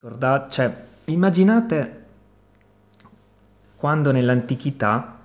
Ricordate, 0.00 0.50
cioè, 0.52 0.84
immaginate 1.06 2.04
quando 3.74 4.12
nell'antichità 4.12 5.18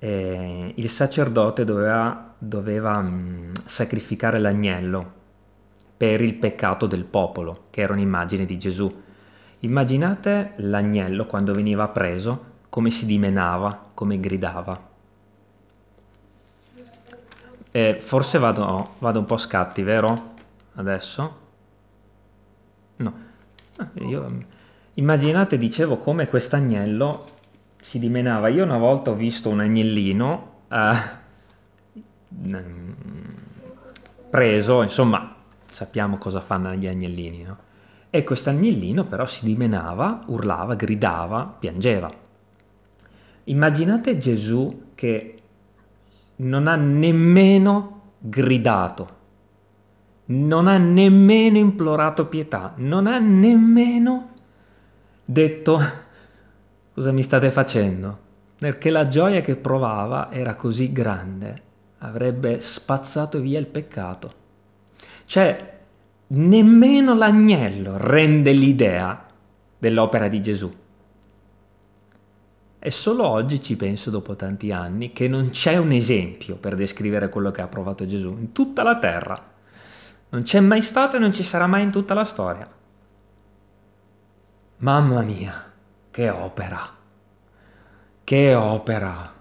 eh, 0.00 0.72
il 0.74 0.90
sacerdote 0.90 1.64
doveva, 1.64 2.34
doveva 2.36 3.00
mh, 3.02 3.52
sacrificare 3.66 4.40
l'agnello 4.40 5.12
per 5.96 6.20
il 6.22 6.34
peccato 6.34 6.86
del 6.86 7.04
popolo, 7.04 7.66
che 7.70 7.82
era 7.82 7.92
un'immagine 7.92 8.44
di 8.44 8.58
Gesù. 8.58 9.02
Immaginate 9.60 10.54
l'agnello 10.56 11.26
quando 11.26 11.54
veniva 11.54 11.86
preso, 11.86 12.54
come 12.68 12.90
si 12.90 13.06
dimenava, 13.06 13.90
come 13.94 14.18
gridava. 14.18 14.88
Eh, 17.70 17.98
forse 18.00 18.38
vado, 18.38 18.94
vado 18.98 19.18
un 19.20 19.24
po' 19.24 19.36
scatti, 19.36 19.82
vero? 19.82 20.34
Adesso? 20.74 21.38
No. 22.96 23.25
Ah, 23.76 23.90
io, 24.00 24.44
immaginate, 24.94 25.58
dicevo, 25.58 25.98
come 25.98 26.26
quest'agnello 26.28 27.26
si 27.78 27.98
dimenava. 27.98 28.48
Io 28.48 28.64
una 28.64 28.78
volta 28.78 29.10
ho 29.10 29.14
visto 29.14 29.48
un 29.48 29.60
agnellino 29.60 30.52
eh, 30.68 31.24
preso, 34.30 34.82
insomma, 34.82 35.34
sappiamo 35.70 36.16
cosa 36.18 36.40
fanno 36.40 36.74
gli 36.74 36.86
agnellini, 36.86 37.42
no? 37.42 37.58
E 38.08 38.24
quest'agnellino 38.24 39.04
però 39.04 39.26
si 39.26 39.44
dimenava, 39.44 40.22
urlava, 40.26 40.74
gridava, 40.74 41.54
piangeva. 41.58 42.10
Immaginate 43.44 44.18
Gesù 44.18 44.90
che 44.94 45.40
non 46.36 46.66
ha 46.66 46.76
nemmeno 46.76 48.00
gridato 48.18 49.15
non 50.26 50.66
ha 50.66 50.78
nemmeno 50.78 51.58
implorato 51.58 52.26
pietà, 52.26 52.72
non 52.76 53.06
ha 53.06 53.18
nemmeno 53.18 54.30
detto 55.24 55.80
cosa 56.94 57.12
mi 57.12 57.22
state 57.22 57.50
facendo, 57.50 58.18
perché 58.58 58.90
la 58.90 59.06
gioia 59.06 59.40
che 59.40 59.56
provava 59.56 60.30
era 60.32 60.54
così 60.54 60.90
grande, 60.92 61.62
avrebbe 61.98 62.60
spazzato 62.60 63.40
via 63.40 63.58
il 63.58 63.66
peccato. 63.66 64.44
Cioè, 65.26 65.78
nemmeno 66.28 67.14
l'agnello 67.14 67.96
rende 67.96 68.52
l'idea 68.52 69.26
dell'opera 69.78 70.28
di 70.28 70.40
Gesù. 70.40 70.72
E 72.78 72.90
solo 72.90 73.26
oggi 73.26 73.60
ci 73.60 73.76
penso, 73.76 74.10
dopo 74.10 74.36
tanti 74.36 74.70
anni, 74.70 75.12
che 75.12 75.28
non 75.28 75.50
c'è 75.50 75.76
un 75.76 75.90
esempio 75.90 76.56
per 76.56 76.76
descrivere 76.76 77.28
quello 77.28 77.50
che 77.50 77.60
ha 77.60 77.66
provato 77.66 78.06
Gesù 78.06 78.36
in 78.38 78.52
tutta 78.52 78.82
la 78.82 78.98
terra 78.98 79.54
non 80.28 80.42
c'è 80.42 80.60
mai 80.60 80.82
stato 80.82 81.16
e 81.16 81.18
non 81.18 81.32
ci 81.32 81.42
sarà 81.42 81.66
mai 81.66 81.82
in 81.82 81.90
tutta 81.90 82.14
la 82.14 82.24
storia. 82.24 82.68
Mamma 84.78 85.22
mia, 85.22 85.72
che 86.10 86.28
opera! 86.28 86.94
Che 88.24 88.54
opera! 88.54 89.32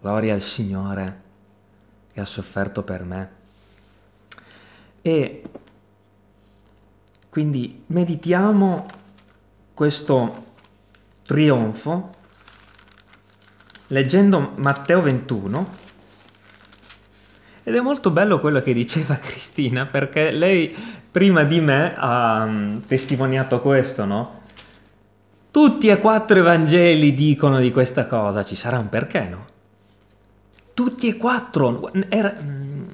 Gloria 0.00 0.34
al 0.34 0.40
Signore 0.40 1.20
che 2.12 2.20
ha 2.20 2.24
sofferto 2.24 2.82
per 2.82 3.04
me. 3.04 3.30
E 5.00 5.42
quindi 7.28 7.82
meditiamo 7.86 8.86
questo 9.74 10.44
trionfo 11.22 12.14
leggendo 13.88 14.52
Matteo 14.56 15.00
21 15.00 15.80
ed 17.64 17.74
è 17.74 17.80
molto 17.80 18.10
bello 18.10 18.40
quello 18.40 18.60
che 18.60 18.74
diceva 18.74 19.16
Cristina, 19.22 19.86
perché 19.86 20.30
lei 20.32 20.74
prima 21.10 21.44
di 21.44 21.60
me 21.60 21.94
ha 21.96 22.44
mm, 22.44 22.78
testimoniato 22.86 23.60
questo, 23.60 24.04
no? 24.04 24.40
Tutti 25.50 25.88
e 25.88 25.98
quattro 25.98 26.38
i 26.38 26.42
Vangeli 26.42 27.14
dicono 27.14 27.60
di 27.60 27.70
questa 27.70 28.06
cosa, 28.06 28.42
ci 28.42 28.56
sarà 28.56 28.78
un 28.78 28.88
perché, 28.88 29.28
no? 29.28 29.46
Tutti 30.74 31.08
e 31.08 31.16
quattro. 31.16 31.92
Era, 32.08 32.34
mm, 32.40 32.84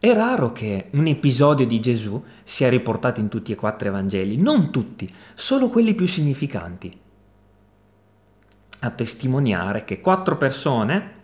è 0.00 0.12
raro 0.14 0.52
che 0.52 0.86
un 0.92 1.06
episodio 1.06 1.66
di 1.66 1.78
Gesù 1.78 2.24
sia 2.42 2.68
riportato 2.68 3.20
in 3.20 3.28
tutti 3.28 3.52
e 3.52 3.56
quattro 3.56 3.88
i 3.88 3.90
Vangeli, 3.92 4.36
non 4.36 4.70
tutti, 4.70 5.12
solo 5.34 5.68
quelli 5.68 5.94
più 5.94 6.08
significanti. 6.08 6.98
A 8.80 8.90
testimoniare 8.90 9.84
che 9.84 10.00
quattro 10.00 10.36
persone 10.36 11.16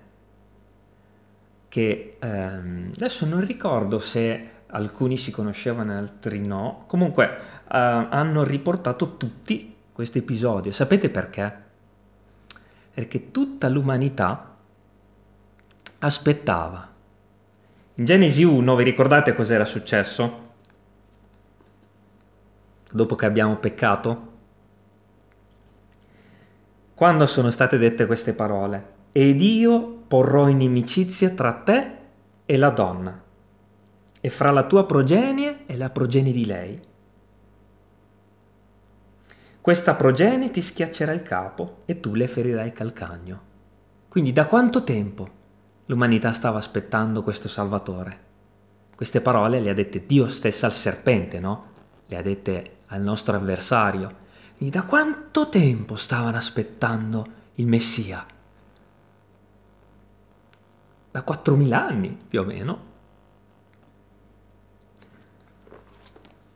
che 1.75 2.19
ehm, 2.21 2.93
adesso 2.95 3.27
non 3.27 3.45
ricordo 3.45 3.99
se 3.99 4.51
alcuni 4.69 5.17
si 5.17 5.33
conoscevano 5.33 5.99
altri 5.99 6.39
no, 6.39 6.85
comunque 6.87 7.27
eh, 7.27 7.37
hanno 7.69 8.45
riportato 8.45 9.17
tutti 9.17 9.75
questo 9.91 10.19
episodio. 10.19 10.71
Sapete 10.71 11.11
perché? 11.11 11.62
Perché 12.95 13.33
tutta 13.33 13.69
l'umanità 13.69 14.55
aspettava. 15.99 16.93
In 17.95 18.05
Genesi 18.05 18.45
1, 18.45 18.77
vi 18.77 18.85
ricordate 18.85 19.35
cos'era 19.35 19.65
successo? 19.65 20.53
Dopo 22.89 23.17
che 23.17 23.27
abbiamo 23.27 23.56
peccato? 23.56 24.33
Quando 26.95 27.27
sono 27.27 27.51
state 27.51 27.79
dette 27.79 28.06
queste 28.06 28.33
parole? 28.33 28.93
Ed 29.11 29.41
io 29.43 30.04
porrò 30.07 30.49
inimicizia 30.49 31.31
tra 31.31 31.53
te 31.53 31.97
e 32.45 32.57
la 32.57 32.71
donna, 32.71 33.23
e 34.21 34.31
fra 34.31 34.51
la 34.51 34.65
tua 34.65 34.87
progenie 34.87 35.67
e 35.67 35.77
la 35.77 35.91
progenie 35.91 36.33
di 36.33 36.47
lei. 36.47 36.81
Questa 39.61 39.95
progenie 39.95 40.51
ti 40.51 40.61
schiaccerà 40.61 41.13
il 41.13 41.23
capo 41.23 41.83
e 41.87 41.99
tu 42.01 42.15
le 42.15 42.29
ferirai 42.29 42.67
il 42.67 42.73
calcagno. 42.75 43.41
Quindi 44.09 44.33
da 44.33 44.47
quanto 44.47 44.85
tempo 44.85 45.29
l'umanità 45.87 46.33
stava 46.33 46.59
aspettando 46.59 47.23
questo 47.23 47.49
Salvatore? 47.49 48.19
Queste 48.95 49.21
parole 49.23 49.61
le 49.61 49.71
ha 49.71 49.75
dette 49.75 50.05
Dio 50.07 50.29
stesso 50.29 50.67
al 50.67 50.73
serpente, 50.73 51.41
no? 51.41 51.67
Le 52.07 52.17
ha 52.17 52.23
dette 52.23 52.77
al 52.89 53.01
nostro 53.01 53.37
avversario. 53.37 54.23
Quindi 54.57 54.77
da 54.77 54.85
quanto 54.85 55.49
tempo 55.49 55.97
stavano 55.97 56.37
aspettando 56.37 57.27
il 57.55 57.67
Messia? 57.67 58.25
Da 61.15 61.23
4.000 61.25 61.73
anni 61.73 62.19
più 62.29 62.41
o 62.41 62.45
meno. 62.45 62.79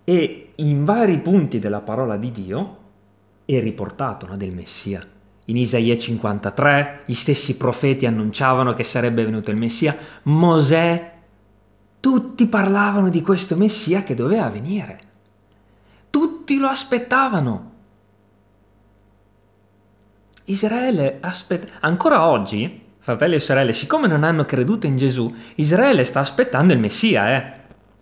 E 0.03 0.53
in 0.57 0.85
vari 0.85 1.21
punti 1.21 1.61
della 1.61 1.81
parola 1.81 2.17
di 2.17 2.33
Dio 2.33 2.79
è 3.45 3.61
riportato 3.61 4.27
no, 4.27 4.37
del 4.37 4.53
Messia. 4.53 5.07
In 5.45 5.57
Isaia 5.57 5.97
53 5.97 7.03
gli 7.07 7.15
stessi 7.15 7.57
profeti 7.57 8.05
annunciavano 8.05 8.75
che 8.75 8.83
sarebbe 8.83 9.25
venuto 9.25 9.53
il 9.53 9.57
Messia, 9.57 9.97
Mosè, 10.25 11.13
tutti 12.01 12.47
parlavano 12.49 13.11
di 13.11 13.23
questo 13.23 13.57
Messia 13.57 14.03
che 14.03 14.17
doveva 14.17 14.49
venire. 14.49 15.01
Tutti 16.11 16.59
lo 16.59 16.67
aspettavano. 16.67 17.73
Israele 20.47 21.19
aspetta 21.21 21.75
ancora 21.79 22.27
oggi 22.27 22.87
fratelli 23.09 23.37
e 23.37 23.41
sorelle, 23.41 23.73
siccome 23.73 24.07
non 24.07 24.23
hanno 24.23 24.45
creduto 24.45 24.85
in 24.85 24.99
Gesù, 24.99 25.35
Israele 25.55 26.05
sta 26.05 26.21
aspettando 26.21 26.75
il 26.75 26.79
Messia, 26.79 27.35
eh. 27.35 27.53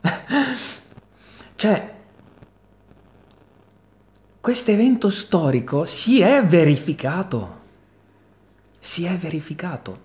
cioè, 1.55 1.94
questo 4.41 4.71
evento 4.72 5.09
storico 5.11 5.84
si 5.84 6.21
è 6.21 6.45
verificato. 6.45 7.61
Si 8.81 9.05
è 9.05 9.16
verificato. 9.16 9.99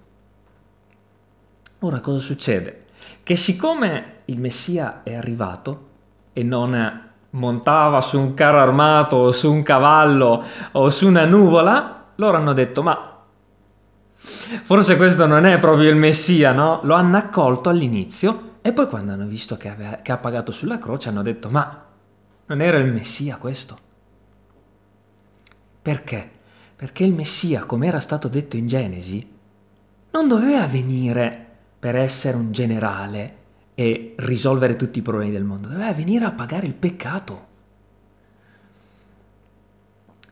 Ora 1.80 2.00
cosa 2.00 2.20
succede? 2.20 2.86
Che 3.24 3.36
siccome 3.36 4.18
il 4.26 4.40
Messia 4.40 5.02
è 5.02 5.16
arrivato 5.16 5.88
e 6.32 6.44
non 6.44 7.10
montava 7.32 8.02
su 8.02 8.20
un 8.20 8.36
carro 8.36 8.60
armato 8.60 9.16
o 9.16 9.32
su 9.32 9.52
un 9.52 9.64
cavallo 9.64 10.44
o 10.74 10.90
su 10.92 11.08
una 11.08 11.26
nuvola, 11.26 12.10
loro 12.16 12.38
hanno 12.38 12.54
detto 12.54 12.84
ma 12.84 13.11
Forse 14.22 14.98
questo 14.98 15.26
non 15.26 15.46
è 15.46 15.58
proprio 15.60 15.90
il 15.90 15.96
Messia, 15.96 16.52
no? 16.52 16.82
Lo 16.84 16.94
hanno 16.94 17.18
accolto 17.18 17.70
all'inizio 17.70 18.58
e 18.62 18.72
poi 18.72 18.88
quando 18.88 19.12
hanno 19.14 19.26
visto 19.26 19.58
che, 19.58 19.70
aveva, 19.70 19.96
che 19.96 20.12
ha 20.12 20.18
pagato 20.18 20.52
sulla 20.52 20.78
croce 20.78 21.10
hanno 21.10 21.24
detto 21.24 21.50
ma 21.50 21.86
non 22.46 22.62
era 22.62 22.78
il 22.78 22.92
Messia 22.92 23.38
questo? 23.38 23.90
Perché? 25.82 26.30
Perché 26.76 27.04
il 27.04 27.14
Messia, 27.14 27.64
come 27.64 27.88
era 27.88 28.00
stato 28.00 28.28
detto 28.28 28.58
in 28.58 28.68
Genesi, 28.68 29.28
non 30.12 30.28
doveva 30.28 30.68
venire 30.68 31.48
per 31.80 31.96
essere 31.96 32.38
un 32.38 32.52
generale 32.52 33.38
e 33.74 34.14
risolvere 34.18 34.76
tutti 34.76 35.00
i 35.00 35.04
problemi 35.04 35.32
del 35.32 35.44
mondo, 35.44 35.68
doveva 35.68 35.94
venire 35.94 36.26
a 36.26 36.32
pagare 36.32 36.68
il 36.68 36.74
peccato. 36.74 37.48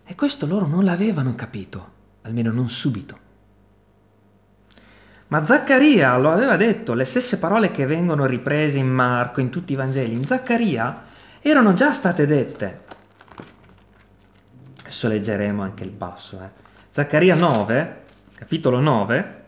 E 0.03 0.15
questo 0.15 0.45
loro 0.45 0.67
non 0.67 0.83
l'avevano 0.83 1.33
capito, 1.35 1.91
almeno 2.23 2.51
non 2.51 2.69
subito. 2.69 3.27
Ma 5.29 5.45
Zaccaria 5.45 6.17
lo 6.17 6.31
aveva 6.31 6.57
detto, 6.57 6.93
le 6.93 7.05
stesse 7.05 7.37
parole 7.37 7.69
che 7.69 7.85
vengono 7.85 8.25
riprese 8.25 8.79
in 8.79 8.89
Marco, 8.89 9.41
in 9.41 9.49
tutti 9.49 9.73
i 9.73 9.75
Vangeli, 9.75 10.13
in 10.13 10.23
Zaccaria 10.23 11.03
erano 11.41 11.73
già 11.73 11.93
state 11.93 12.25
dette. 12.25 12.81
Adesso 14.81 15.07
leggeremo 15.07 15.61
anche 15.61 15.83
il 15.83 15.91
passo. 15.91 16.41
Eh. 16.41 16.49
Zaccaria 16.89 17.35
9, 17.35 18.01
capitolo 18.33 18.79
9, 18.79 19.43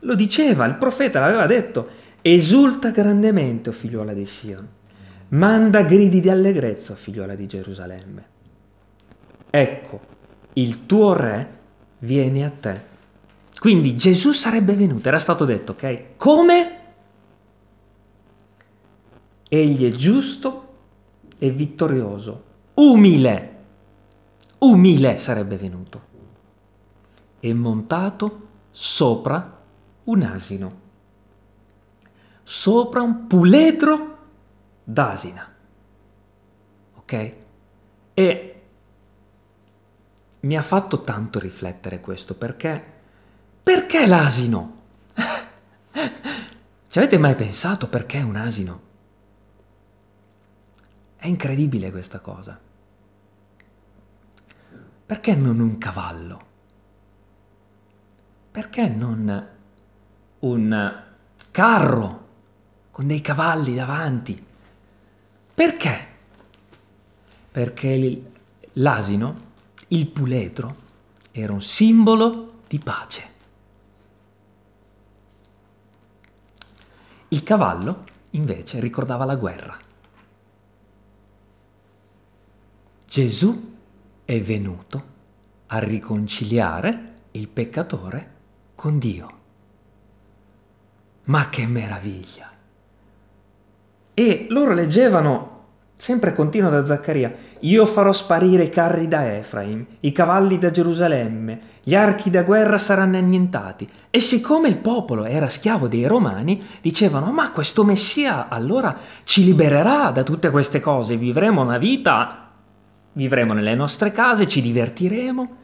lo 0.00 0.14
diceva, 0.14 0.66
il 0.66 0.74
profeta 0.74 1.20
l'aveva 1.20 1.46
detto, 1.46 1.88
esulta 2.20 2.90
grandemente, 2.90 3.70
o 3.70 3.72
figliuola 3.72 4.12
di 4.12 4.26
Sion, 4.26 4.68
manda 5.28 5.82
gridi 5.82 6.20
di 6.20 6.28
allegrezza, 6.28 6.92
o 6.92 6.96
figliuola 6.96 7.34
di 7.34 7.46
Gerusalemme. 7.46 8.24
Ecco, 9.48 10.00
il 10.52 10.84
tuo 10.84 11.14
re 11.14 11.48
viene 12.00 12.44
a 12.44 12.50
te. 12.50 12.92
Quindi 13.64 13.96
Gesù 13.96 14.32
sarebbe 14.32 14.74
venuto, 14.74 15.08
era 15.08 15.18
stato 15.18 15.46
detto, 15.46 15.72
ok? 15.72 16.16
Come? 16.18 16.78
Egli 19.48 19.90
è 19.90 19.96
giusto 19.96 20.74
e 21.38 21.48
vittorioso, 21.48 22.44
umile, 22.74 23.64
umile 24.58 25.16
sarebbe 25.16 25.56
venuto, 25.56 26.02
e 27.40 27.54
montato 27.54 28.48
sopra 28.70 29.62
un 30.04 30.20
asino, 30.20 30.80
sopra 32.42 33.00
un 33.00 33.26
puledro 33.26 34.18
d'asina. 34.84 35.54
Ok? 36.96 37.32
E 38.12 38.62
mi 40.40 40.54
ha 40.54 40.62
fatto 40.62 41.00
tanto 41.00 41.38
riflettere 41.38 42.00
questo 42.00 42.34
perché 42.34 42.92
perché 43.64 44.06
l'asino? 44.06 44.74
Ci 46.88 46.98
avete 46.98 47.16
mai 47.16 47.34
pensato 47.34 47.88
perché 47.88 48.18
un 48.18 48.36
asino? 48.36 48.80
È 51.16 51.26
incredibile 51.26 51.90
questa 51.90 52.20
cosa. 52.20 52.60
Perché 55.06 55.34
non 55.34 55.60
un 55.60 55.78
cavallo? 55.78 56.46
Perché 58.50 58.86
non 58.86 59.48
un 60.40 61.02
carro 61.50 62.28
con 62.90 63.06
dei 63.06 63.22
cavalli 63.22 63.74
davanti. 63.74 64.46
Perché? 65.54 66.06
Perché 67.50 68.22
l'asino, 68.74 69.40
il 69.88 70.06
puledro, 70.08 70.76
era 71.30 71.52
un 71.52 71.62
simbolo 71.62 72.60
di 72.68 72.78
pace. 72.78 73.33
Il 77.34 77.42
cavallo, 77.42 78.04
invece, 78.30 78.78
ricordava 78.78 79.24
la 79.24 79.34
guerra. 79.34 79.76
Gesù 83.08 83.74
è 84.24 84.40
venuto 84.40 85.04
a 85.66 85.78
riconciliare 85.78 87.14
il 87.32 87.48
peccatore 87.48 88.34
con 88.76 89.00
Dio. 89.00 89.38
Ma 91.24 91.48
che 91.48 91.66
meraviglia! 91.66 92.52
E 94.14 94.46
loro 94.48 94.72
leggevano, 94.72 95.53
sempre 95.96 96.32
continua 96.32 96.70
da 96.70 96.84
Zaccaria, 96.84 97.32
io 97.60 97.86
farò 97.86 98.12
sparire 98.12 98.64
i 98.64 98.68
carri 98.68 99.08
da 99.08 99.36
Efraim, 99.36 99.86
i 100.00 100.12
cavalli 100.12 100.58
da 100.58 100.70
Gerusalemme, 100.70 101.60
gli 101.82 101.94
archi 101.94 102.30
da 102.30 102.42
guerra 102.42 102.78
saranno 102.78 103.16
annientati. 103.16 103.88
E 104.10 104.20
siccome 104.20 104.68
il 104.68 104.76
popolo 104.76 105.24
era 105.24 105.48
schiavo 105.48 105.88
dei 105.88 106.06
romani, 106.06 106.62
dicevano, 106.80 107.30
ma 107.30 107.50
questo 107.52 107.84
Messia 107.84 108.48
allora 108.48 108.96
ci 109.24 109.44
libererà 109.44 110.10
da 110.10 110.22
tutte 110.22 110.50
queste 110.50 110.80
cose, 110.80 111.16
vivremo 111.16 111.62
una 111.62 111.78
vita, 111.78 112.50
vivremo 113.12 113.52
nelle 113.52 113.74
nostre 113.74 114.12
case, 114.12 114.48
ci 114.48 114.60
divertiremo. 114.60 115.56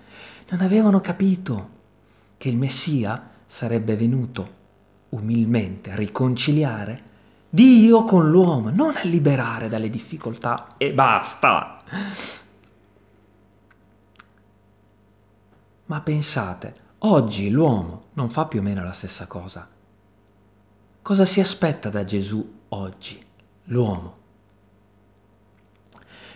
Non 0.50 0.61
avevano 0.61 1.00
capito 1.00 1.69
che 2.37 2.49
il 2.49 2.56
Messia 2.56 3.29
sarebbe 3.47 3.97
venuto 3.97 4.59
umilmente 5.11 5.91
a 5.91 5.97
riconciliare 5.97 7.03
Dio 7.52 8.05
con 8.05 8.31
l'uomo, 8.31 8.70
non 8.70 8.94
a 8.97 9.02
liberare 9.02 9.69
dalle 9.69 9.91
difficoltà 9.91 10.75
e 10.76 10.93
basta. 10.93 11.79
Ma 15.87 16.00
pensate, 16.00 16.75
oggi 16.99 17.50
l'uomo 17.50 18.05
non 18.12 18.31
fa 18.31 18.47
più 18.47 18.61
o 18.61 18.62
meno 18.62 18.85
la 18.85 18.93
stessa 18.93 19.26
cosa. 19.26 19.69
Cosa 21.02 21.25
si 21.25 21.41
aspetta 21.41 21.88
da 21.88 22.05
Gesù 22.05 22.61
oggi, 22.69 23.20
l'uomo? 23.64 24.19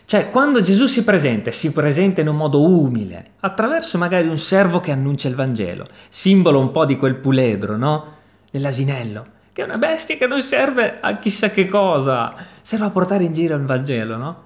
Cioè, 0.06 0.30
quando 0.30 0.60
Gesù 0.60 0.86
si 0.86 1.04
presenta, 1.04 1.52
si 1.52 1.72
presenta 1.72 2.20
in 2.20 2.28
un 2.28 2.36
modo 2.36 2.68
umile, 2.68 3.34
attraverso 3.40 3.98
magari 3.98 4.26
un 4.26 4.38
servo 4.38 4.80
che 4.80 4.90
annuncia 4.90 5.28
il 5.28 5.36
Vangelo, 5.36 5.86
simbolo 6.08 6.58
un 6.58 6.72
po' 6.72 6.84
di 6.84 6.96
quel 6.96 7.14
puledro, 7.14 7.76
no? 7.76 8.12
dell'asinello, 8.50 9.26
che 9.54 9.62
è 9.62 9.64
una 9.64 9.78
bestia 9.78 10.16
che 10.16 10.26
non 10.26 10.40
serve 10.42 10.98
a 11.00 11.16
chissà 11.18 11.50
che 11.50 11.68
cosa, 11.68 12.34
serve 12.60 12.86
a 12.86 12.90
portare 12.90 13.22
in 13.22 13.32
giro 13.32 13.54
il 13.54 13.64
Vangelo, 13.64 14.16
no? 14.16 14.42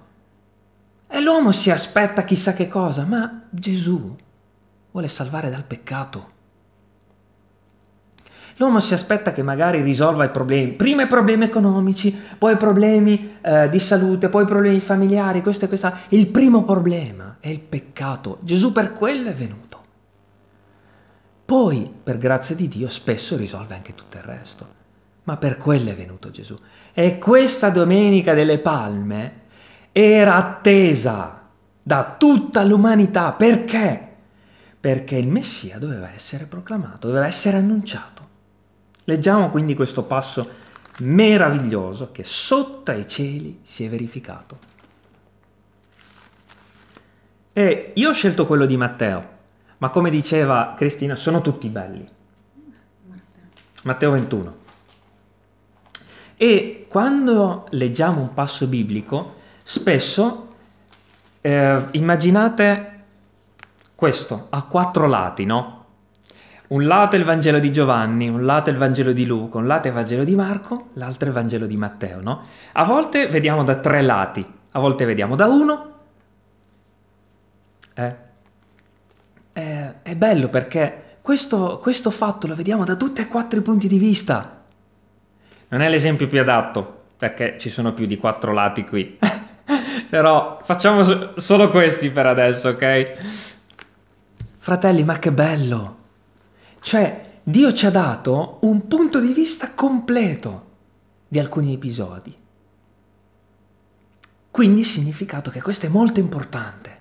E 1.08 1.22
l'uomo 1.22 1.50
si 1.50 1.70
aspetta 1.70 2.24
chissà 2.24 2.52
che 2.52 2.68
cosa, 2.68 3.06
ma 3.06 3.44
Gesù 3.48 4.14
vuole 4.90 5.08
salvare 5.08 5.48
dal 5.48 5.64
peccato. 5.64 6.36
L'uomo 8.56 8.80
si 8.80 8.92
aspetta 8.92 9.32
che 9.32 9.42
magari 9.42 9.80
risolva 9.80 10.24
i 10.24 10.30
problemi, 10.30 10.72
prima 10.72 11.04
i 11.04 11.06
problemi 11.06 11.44
economici, 11.44 12.14
poi 12.36 12.52
i 12.52 12.58
problemi 12.58 13.38
eh, 13.40 13.70
di 13.70 13.78
salute, 13.78 14.28
poi 14.28 14.42
i 14.42 14.46
problemi 14.46 14.78
familiari, 14.78 15.40
questo 15.40 15.64
e 15.64 15.68
questo. 15.68 15.90
Il 16.08 16.26
primo 16.26 16.64
problema 16.64 17.38
è 17.40 17.48
il 17.48 17.60
peccato. 17.60 18.40
Gesù 18.42 18.72
per 18.72 18.92
quello 18.92 19.30
è 19.30 19.34
venuto. 19.34 19.82
Poi, 21.46 21.90
per 22.02 22.18
grazia 22.18 22.54
di 22.54 22.68
Dio, 22.68 22.90
spesso 22.90 23.38
risolve 23.38 23.74
anche 23.74 23.94
tutto 23.94 24.18
il 24.18 24.22
resto. 24.22 24.77
Ma 25.28 25.36
per 25.36 25.58
quello 25.58 25.90
è 25.90 25.94
venuto 25.94 26.30
Gesù. 26.30 26.58
E 26.94 27.18
questa 27.18 27.68
domenica 27.68 28.32
delle 28.32 28.58
palme 28.58 29.42
era 29.92 30.36
attesa 30.36 31.48
da 31.82 32.16
tutta 32.18 32.64
l'umanità. 32.64 33.32
Perché? 33.32 34.06
Perché 34.80 35.16
il 35.16 35.28
Messia 35.28 35.76
doveva 35.76 36.10
essere 36.14 36.46
proclamato, 36.46 37.08
doveva 37.08 37.26
essere 37.26 37.58
annunciato. 37.58 38.26
Leggiamo 39.04 39.50
quindi 39.50 39.74
questo 39.74 40.04
passo 40.04 40.48
meraviglioso 41.00 42.10
che 42.10 42.24
sotto 42.24 42.90
ai 42.90 43.06
cieli 43.06 43.60
si 43.64 43.84
è 43.84 43.88
verificato. 43.90 44.58
E 47.52 47.92
io 47.94 48.08
ho 48.08 48.14
scelto 48.14 48.46
quello 48.46 48.64
di 48.64 48.78
Matteo 48.78 49.36
ma 49.78 49.90
come 49.90 50.08
diceva 50.08 50.74
Cristina, 50.74 51.14
sono 51.16 51.42
tutti 51.42 51.68
belli. 51.68 52.08
Matteo 53.84 54.10
21. 54.10 54.66
E 56.40 56.86
quando 56.88 57.66
leggiamo 57.70 58.20
un 58.20 58.32
passo 58.32 58.68
biblico, 58.68 59.34
spesso 59.64 60.46
eh, 61.40 61.82
immaginate 61.90 62.92
questo 63.96 64.46
a 64.50 64.62
quattro 64.62 65.08
lati, 65.08 65.44
no? 65.44 65.84
Un 66.68 66.84
lato 66.86 67.16
è 67.16 67.18
il 67.18 67.24
Vangelo 67.24 67.58
di 67.58 67.72
Giovanni, 67.72 68.28
un 68.28 68.44
lato 68.44 68.70
è 68.70 68.72
il 68.72 68.78
Vangelo 68.78 69.12
di 69.12 69.26
Luca, 69.26 69.58
un 69.58 69.66
lato 69.66 69.88
è 69.88 69.90
il 69.90 69.96
Vangelo 69.96 70.22
di 70.22 70.36
Marco, 70.36 70.90
l'altro 70.92 71.24
è 71.24 71.28
il 71.28 71.34
Vangelo 71.34 71.66
di 71.66 71.76
Matteo, 71.76 72.20
no? 72.22 72.42
A 72.74 72.84
volte 72.84 73.26
vediamo 73.26 73.64
da 73.64 73.74
tre 73.74 74.00
lati, 74.00 74.46
a 74.70 74.78
volte 74.78 75.04
vediamo 75.06 75.34
da 75.34 75.46
uno, 75.46 75.92
eh, 77.94 78.16
è, 79.52 79.94
è 80.02 80.14
bello 80.14 80.48
perché 80.48 81.16
questo, 81.20 81.80
questo 81.82 82.12
fatto 82.12 82.46
lo 82.46 82.54
vediamo 82.54 82.84
da 82.84 82.94
tutti 82.94 83.22
e 83.22 83.26
quattro 83.26 83.58
i 83.58 83.62
punti 83.62 83.88
di 83.88 83.98
vista. 83.98 84.57
Non 85.68 85.80
è 85.82 85.88
l'esempio 85.88 86.26
più 86.26 86.40
adatto, 86.40 87.02
perché 87.16 87.56
ci 87.58 87.68
sono 87.68 87.92
più 87.92 88.06
di 88.06 88.16
quattro 88.16 88.52
lati 88.52 88.84
qui. 88.84 89.18
Però 90.08 90.60
facciamo 90.64 91.04
so- 91.04 91.38
solo 91.38 91.68
questi 91.68 92.10
per 92.10 92.26
adesso, 92.26 92.70
ok? 92.70 93.14
Fratelli, 94.58 95.04
ma 95.04 95.18
che 95.18 95.32
bello! 95.32 95.96
Cioè, 96.80 97.26
Dio 97.42 97.72
ci 97.72 97.86
ha 97.86 97.90
dato 97.90 98.58
un 98.62 98.86
punto 98.86 99.20
di 99.20 99.32
vista 99.32 99.72
completo 99.74 100.66
di 101.28 101.38
alcuni 101.38 101.74
episodi. 101.74 102.34
Quindi 104.50 104.84
significato 104.84 105.50
che 105.50 105.60
questo 105.60 105.86
è 105.86 105.88
molto 105.88 106.20
importante. 106.20 106.96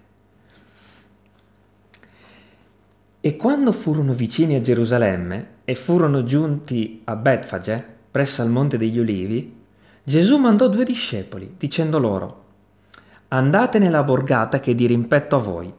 E 3.20 3.36
quando 3.36 3.72
furono 3.72 4.14
vicini 4.14 4.56
a 4.56 4.62
Gerusalemme 4.62 5.48
e 5.66 5.76
furono 5.76 6.24
giunti 6.24 7.02
a 7.06 7.16
Betfage, 7.16 7.97
presso 8.10 8.42
al 8.42 8.50
Monte 8.50 8.78
degli 8.78 8.98
Ulivi, 8.98 9.56
Gesù 10.04 10.38
mandò 10.38 10.68
due 10.68 10.86
discepoli, 10.86 11.56
dicendo 11.58 12.00
loro, 12.00 12.46
andate 13.30 13.80
nella 13.80 14.04
borgata 14.04 14.60
che 14.60 14.72
è 14.72 14.76
di 14.76 14.86
rimpetto 14.88 15.36
a 15.36 15.40
voi, 15.40 15.74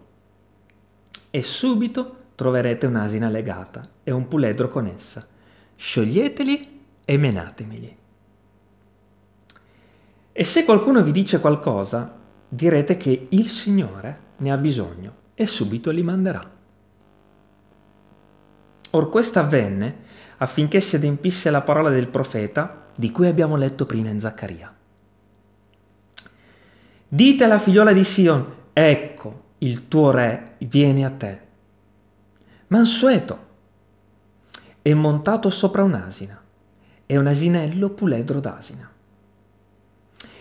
e 1.30 1.42
subito 1.42 2.16
troverete 2.34 2.86
un'asina 2.86 3.28
legata 3.28 3.88
e 4.02 4.10
un 4.10 4.28
puledro 4.28 4.68
con 4.68 4.86
essa. 4.86 5.26
Scioglieteli 5.74 6.80
e 7.04 7.16
menatemeli. 7.16 7.96
E 10.32 10.44
se 10.44 10.64
qualcuno 10.64 11.02
vi 11.02 11.12
dice 11.12 11.40
qualcosa, 11.40 12.16
direte 12.48 12.96
che 12.96 13.26
il 13.30 13.48
Signore 13.48 14.20
ne 14.36 14.52
ha 14.52 14.56
bisogno 14.56 15.14
e 15.34 15.46
subito 15.46 15.90
li 15.90 16.02
manderà. 16.02 16.48
Or 18.90 19.10
questo 19.10 19.38
avvenne 19.38 20.06
affinché 20.38 20.80
si 20.80 20.96
adempisse 20.96 21.50
la 21.50 21.62
parola 21.62 21.90
del 21.90 22.08
profeta 22.08 22.86
di 22.94 23.10
cui 23.10 23.26
abbiamo 23.26 23.56
letto 23.56 23.86
prima 23.86 24.08
in 24.08 24.20
Zaccaria. 24.20 24.74
Dite 27.10 27.44
alla 27.44 27.58
figliola 27.58 27.92
di 27.92 28.04
Sion, 28.04 28.54
ecco, 28.72 29.42
il 29.58 29.88
tuo 29.88 30.10
re 30.10 30.54
viene 30.58 31.04
a 31.04 31.10
te. 31.10 31.40
Mansueto 32.68 33.46
e 34.82 34.94
montato 34.94 35.50
sopra 35.50 35.82
un'asina, 35.82 36.40
e 37.06 37.16
un 37.16 37.26
asinello 37.26 37.88
puledro 37.90 38.40
d'asina. 38.40 38.90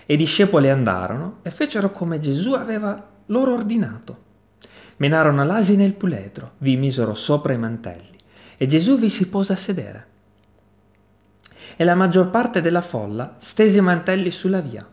E 0.06 0.13
i 0.13 0.18
discepoli 0.18 0.70
andarono 0.70 1.39
e 1.42 1.51
fecero 1.51 1.92
come 1.92 2.20
Gesù 2.20 2.54
aveva 2.54 3.01
loro 3.27 3.54
ordinato. 3.54 4.25
Menarono 4.98 5.46
l'asina 5.46 5.84
e 5.84 5.86
il 5.86 5.94
puledro, 5.94 6.54
vi 6.58 6.75
misero 6.75 7.13
sopra 7.13 7.54
i 7.54 7.58
mantelli, 7.58 8.17
e 8.58 8.68
Gesù 8.68 8.98
vi 8.98 9.10
si 9.10 9.30
pose 9.30 9.54
a 9.54 9.56
sedere. 9.58 10.06
E 11.76 11.84
la 11.84 11.96
maggior 11.96 12.30
parte 12.30 12.60
della 12.60 12.82
folla 12.82 13.36
stese 13.38 13.78
i 13.78 13.82
mantelli 13.82 14.32
sulla 14.32 14.62
via 14.62 14.86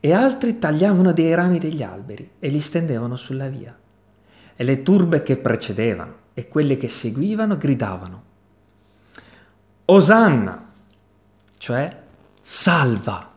e 0.00 0.12
altri 0.12 0.58
tagliavano 0.58 1.12
dei 1.12 1.34
rami 1.34 1.58
degli 1.58 1.82
alberi 1.82 2.32
e 2.38 2.48
li 2.48 2.60
stendevano 2.60 3.16
sulla 3.16 3.48
via. 3.48 3.76
E 4.56 4.64
le 4.64 4.82
turbe 4.82 5.22
che 5.22 5.36
precedevano 5.36 6.16
e 6.34 6.48
quelle 6.48 6.76
che 6.76 6.88
seguivano 6.88 7.56
gridavano, 7.56 8.22
Osanna, 9.86 10.70
cioè 11.56 12.02
salva. 12.42 13.32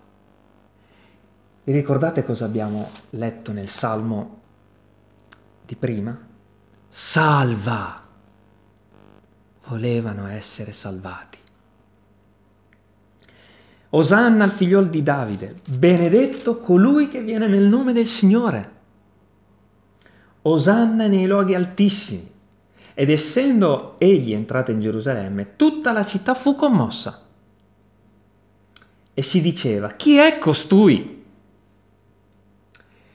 Vi 1.64 1.72
ricordate 1.72 2.26
cosa 2.26 2.46
abbiamo 2.46 2.90
letto 3.12 3.52
nel 3.54 3.70
Salmo 3.70 4.42
di 5.66 5.76
prima? 5.76 6.20
Salva. 6.90 8.04
Volevano 9.72 10.28
essere 10.28 10.74
salvati. 10.74 11.38
Osanna 13.92 14.44
al 14.44 14.52
figliol 14.52 14.90
di 14.90 15.02
Davide, 15.02 15.62
benedetto 15.66 16.58
colui 16.58 17.08
che 17.08 17.22
viene 17.22 17.48
nel 17.48 17.70
nome 17.70 17.94
del 17.94 18.06
Signore. 18.06 18.72
Osanna 20.42 21.08
nei 21.08 21.26
luoghi 21.26 21.56
altissimi. 21.56 22.30
Ed 22.94 23.10
essendo 23.10 23.96
egli 23.98 24.34
entrato 24.34 24.72
in 24.72 24.82
Gerusalemme, 24.82 25.56
tutta 25.56 25.94
la 25.94 26.04
città 26.04 26.34
fu 26.34 26.54
commossa. 26.54 27.26
E 29.14 29.22
si 29.22 29.40
diceva, 29.40 29.92
chi 29.92 30.18
è 30.18 30.38
costui? 30.38 31.24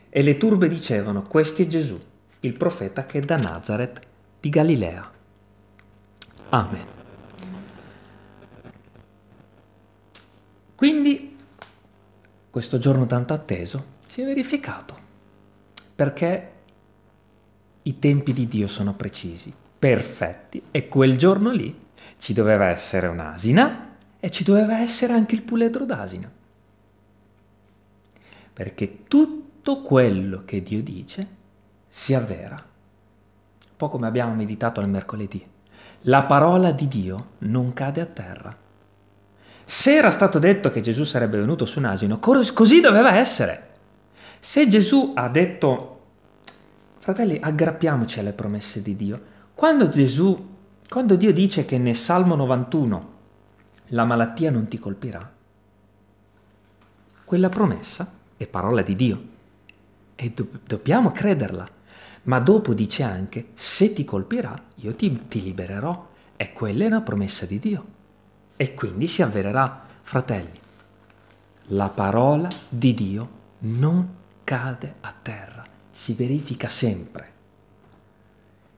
E 0.08 0.22
le 0.22 0.36
turbe 0.38 0.68
dicevano, 0.68 1.20
questo 1.24 1.60
è 1.60 1.66
Gesù, 1.66 2.00
il 2.40 2.54
profeta 2.54 3.04
che 3.04 3.18
è 3.18 3.20
da 3.20 3.36
Nazareth 3.36 4.00
di 4.40 4.48
Galilea. 4.48 5.12
Amen. 6.50 6.86
Quindi 10.74 11.36
questo 12.50 12.78
giorno 12.78 13.06
tanto 13.06 13.34
atteso 13.34 13.84
si 14.06 14.22
è 14.22 14.24
verificato, 14.24 14.98
perché 15.94 16.52
i 17.82 17.98
tempi 17.98 18.32
di 18.32 18.46
Dio 18.46 18.68
sono 18.68 18.94
precisi, 18.94 19.52
perfetti, 19.78 20.62
e 20.70 20.88
quel 20.88 21.16
giorno 21.16 21.50
lì 21.50 21.84
ci 22.18 22.32
doveva 22.32 22.66
essere 22.66 23.06
un'asina 23.06 23.94
e 24.18 24.30
ci 24.30 24.44
doveva 24.44 24.80
essere 24.80 25.12
anche 25.12 25.34
il 25.34 25.42
puledro 25.42 25.84
d'asina. 25.84 26.30
Perché 28.52 29.04
tutto 29.04 29.82
quello 29.82 30.44
che 30.44 30.62
Dio 30.62 30.82
dice 30.82 31.26
si 31.88 32.14
avvera. 32.14 32.54
Un 32.56 33.76
po' 33.76 33.88
come 33.88 34.06
abbiamo 34.06 34.34
meditato 34.34 34.80
al 34.80 34.88
mercoledì. 34.88 35.54
La 36.08 36.22
parola 36.24 36.72
di 36.72 36.88
Dio 36.88 37.26
non 37.38 37.72
cade 37.72 38.00
a 38.00 38.06
terra 38.06 38.64
se 39.68 39.96
era 39.96 40.10
stato 40.10 40.38
detto 40.38 40.70
che 40.70 40.80
Gesù 40.80 41.02
sarebbe 41.02 41.38
venuto 41.38 41.64
su 41.64 41.80
un 41.80 41.86
asino, 41.86 42.20
così 42.20 42.80
doveva 42.80 43.16
essere. 43.16 43.70
Se 44.38 44.68
Gesù 44.68 45.10
ha 45.16 45.28
detto, 45.28 46.02
fratelli, 46.98 47.40
aggrappiamoci 47.42 48.20
alle 48.20 48.30
promesse 48.30 48.80
di 48.80 48.94
Dio, 48.94 49.20
quando 49.56 49.88
Gesù, 49.88 50.54
quando 50.88 51.16
Dio 51.16 51.32
dice 51.32 51.64
che 51.64 51.78
nel 51.78 51.96
Salmo 51.96 52.36
91 52.36 53.12
la 53.86 54.04
malattia 54.04 54.52
non 54.52 54.68
ti 54.68 54.78
colpirà, 54.78 55.28
quella 57.24 57.48
promessa 57.48 58.08
è 58.36 58.46
parola 58.46 58.82
di 58.82 58.94
Dio 58.94 59.22
e 60.14 60.30
do- 60.30 60.48
dobbiamo 60.64 61.10
crederla. 61.10 61.68
Ma 62.26 62.38
dopo 62.40 62.74
dice 62.74 63.02
anche, 63.02 63.48
se 63.54 63.92
ti 63.92 64.04
colpirà, 64.04 64.60
io 64.76 64.94
ti, 64.94 65.26
ti 65.28 65.42
libererò. 65.42 66.14
E 66.36 66.52
quella 66.52 66.84
è 66.84 66.86
una 66.86 67.00
promessa 67.00 67.46
di 67.46 67.58
Dio. 67.58 67.86
E 68.56 68.74
quindi 68.74 69.06
si 69.06 69.22
avvererà, 69.22 69.86
fratelli, 70.02 70.60
la 71.70 71.88
parola 71.88 72.48
di 72.68 72.94
Dio 72.94 73.28
non 73.60 74.14
cade 74.44 74.96
a 75.00 75.14
terra, 75.20 75.64
si 75.90 76.14
verifica 76.14 76.68
sempre. 76.68 77.32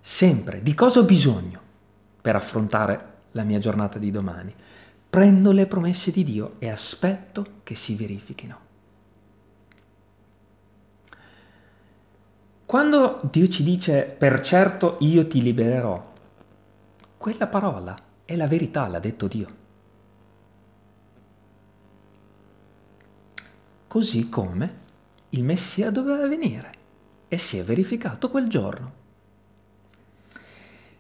Sempre. 0.00 0.62
Di 0.62 0.75
cosa 0.75 1.00
ho 1.00 1.05
bisogno 1.05 1.61
per 2.21 2.37
affrontare 2.37 3.17
la 3.33 3.43
mia 3.43 3.59
giornata 3.59 3.99
di 3.99 4.11
domani? 4.11 4.55
Prendo 5.11 5.52
le 5.52 5.67
promesse 5.67 6.11
di 6.11 6.23
Dio 6.23 6.55
e 6.59 6.69
aspetto 6.71 7.61
che 7.62 7.75
si 7.75 7.95
verifichino. 7.95 8.67
Quando 12.68 13.20
Dio 13.30 13.48
ci 13.48 13.62
dice 13.62 14.14
per 14.18 14.42
certo 14.42 14.98
io 15.00 15.26
ti 15.26 15.40
libererò, 15.40 16.12
quella 17.16 17.46
parola 17.46 17.96
è 18.26 18.37
la 18.37 18.46
verità, 18.46 18.87
l'ha 18.87 18.98
detto 18.98 19.26
Dio. 19.26 19.66
così 23.88 24.28
come 24.28 24.87
il 25.30 25.42
Messia 25.42 25.90
doveva 25.90 26.28
venire 26.28 26.72
e 27.26 27.38
si 27.38 27.58
è 27.58 27.64
verificato 27.64 28.30
quel 28.30 28.48
giorno. 28.48 28.92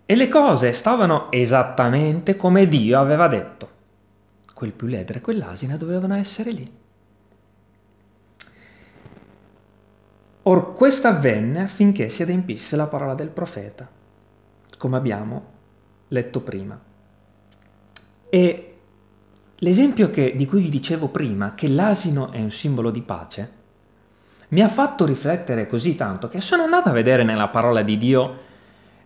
E 0.04 0.16
le 0.16 0.28
cose 0.28 0.72
stavano 0.72 1.30
esattamente 1.30 2.34
come 2.36 2.66
Dio 2.66 2.98
aveva 2.98 3.28
detto. 3.28 3.76
Quel 4.54 4.72
puledre 4.72 5.18
e 5.18 5.20
quell'asina 5.20 5.76
dovevano 5.76 6.14
essere 6.14 6.50
lì. 6.50 6.70
Or 10.42 10.74
questo 10.74 11.08
avvenne 11.08 11.62
affinché 11.62 12.08
si 12.08 12.22
adempisse 12.22 12.76
la 12.76 12.86
parola 12.86 13.14
del 13.14 13.28
profeta, 13.28 13.88
come 14.78 14.96
abbiamo 14.96 15.46
letto 16.08 16.40
prima. 16.40 16.80
E 18.30 18.68
L'esempio 19.62 20.10
che, 20.10 20.36
di 20.36 20.46
cui 20.46 20.60
vi 20.60 20.68
dicevo 20.68 21.08
prima, 21.08 21.54
che 21.54 21.66
l'asino 21.66 22.30
è 22.30 22.40
un 22.40 22.52
simbolo 22.52 22.90
di 22.90 23.02
pace, 23.02 23.56
mi 24.50 24.60
ha 24.60 24.68
fatto 24.68 25.04
riflettere 25.04 25.66
così 25.66 25.96
tanto 25.96 26.28
che 26.28 26.40
sono 26.40 26.62
andato 26.62 26.88
a 26.88 26.92
vedere 26.92 27.24
nella 27.24 27.48
parola 27.48 27.82
di 27.82 27.98
Dio 27.98 28.38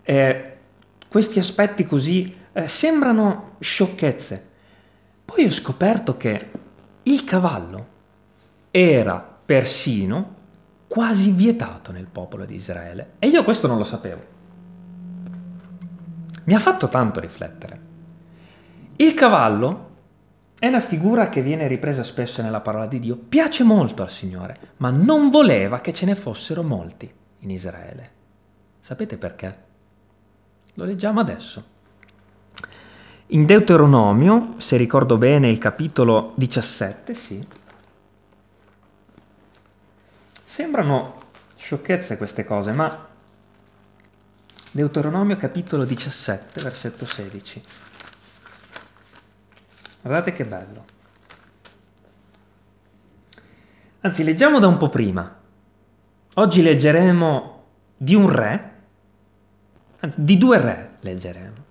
eh, 0.03 0.57
questi 1.09 1.39
aspetti 1.39 1.87
così 1.87 2.37
eh, 2.53 2.67
sembrano 2.67 3.57
sciocchezze. 3.61 4.51
Poi 5.25 5.47
ho 5.47 5.51
scoperto 5.51 6.19
che 6.19 6.51
il 7.05 7.25
cavallo 7.25 7.87
era 8.71 9.27
persino 9.45 10.35
quasi 10.93 11.31
vietato 11.31 11.91
nel 11.91 12.07
popolo 12.07 12.45
di 12.45 12.55
Israele 12.55 13.13
e 13.19 13.29
io 13.29 13.45
questo 13.45 13.67
non 13.67 13.79
lo 13.79 13.83
sapevo. 13.83 14.23
Mi 16.45 16.55
ha 16.55 16.59
fatto 16.59 16.91
tanto 16.91 17.19
riflettere. 17.19 17.81
Il 18.97 19.15
cavallo 19.15 19.89
è 20.59 20.67
una 20.67 20.81
figura 20.81 21.31
che 21.31 21.41
viene 21.41 21.67
ripresa 21.67 22.03
spesso 22.03 22.43
nella 22.43 22.61
parola 22.61 22.85
di 22.85 22.99
Dio, 22.99 23.17
piace 23.17 23.65
molto 23.65 24.03
al 24.03 24.11
Signore, 24.11 24.75
ma 24.77 24.91
non 24.91 25.31
voleva 25.31 25.81
che 25.81 25.95
ce 25.95 26.05
ne 26.05 26.15
fossero 26.15 26.63
molti 26.63 27.11
in 27.39 27.49
Israele. 27.49 28.11
Sapete 28.79 29.17
perché? 29.17 29.59
Lo 30.75 30.85
leggiamo 30.85 31.21
adesso. 31.21 31.65
In 33.29 33.47
Deuteronomio, 33.47 34.57
se 34.59 34.77
ricordo 34.77 35.17
bene, 35.17 35.49
il 35.49 35.57
capitolo 35.57 36.33
17, 36.35 37.15
sì. 37.15 37.47
Sembrano 40.53 41.31
sciocchezze 41.57 42.19
queste 42.19 42.45
cose, 42.45 42.73
ma 42.73 43.09
Deuteronomio 44.71 45.35
capitolo 45.39 45.85
17, 45.85 46.61
versetto 46.61 47.07
16. 47.07 47.65
Guardate 50.03 50.33
che 50.35 50.45
bello. 50.45 50.85
Anzi, 54.01 54.25
leggiamo 54.25 54.59
da 54.59 54.67
un 54.67 54.77
po' 54.77 54.91
prima. 54.91 55.41
Oggi 56.35 56.61
leggeremo 56.61 57.65
di 57.97 58.15
un 58.15 58.29
re, 58.29 58.73
anzi, 60.01 60.23
di 60.23 60.37
due 60.37 60.59
re 60.59 60.97
leggeremo. 61.01 61.65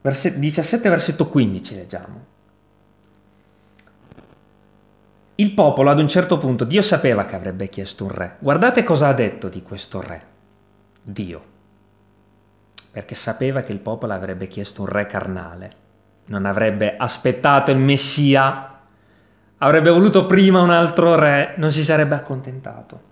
Verset 0.00 0.36
17, 0.36 0.88
versetto 0.88 1.28
15 1.28 1.74
leggiamo. 1.74 2.29
Il 5.40 5.52
popolo 5.52 5.90
ad 5.90 5.98
un 5.98 6.08
certo 6.08 6.36
punto, 6.36 6.64
Dio 6.64 6.82
sapeva 6.82 7.24
che 7.24 7.34
avrebbe 7.34 7.68
chiesto 7.68 8.04
un 8.04 8.10
re. 8.10 8.36
Guardate 8.40 8.82
cosa 8.82 9.08
ha 9.08 9.14
detto 9.14 9.48
di 9.48 9.62
questo 9.62 10.00
re. 10.02 10.22
Dio. 11.02 11.44
Perché 12.90 13.14
sapeva 13.14 13.62
che 13.62 13.72
il 13.72 13.78
popolo 13.78 14.12
avrebbe 14.12 14.48
chiesto 14.48 14.82
un 14.82 14.88
re 14.88 15.06
carnale. 15.06 15.72
Non 16.26 16.44
avrebbe 16.44 16.94
aspettato 16.96 17.70
il 17.70 17.78
Messia, 17.78 18.80
avrebbe 19.58 19.90
voluto 19.90 20.26
prima 20.26 20.60
un 20.60 20.70
altro 20.70 21.14
re, 21.14 21.54
non 21.56 21.70
si 21.70 21.84
sarebbe 21.84 22.16
accontentato. 22.16 23.08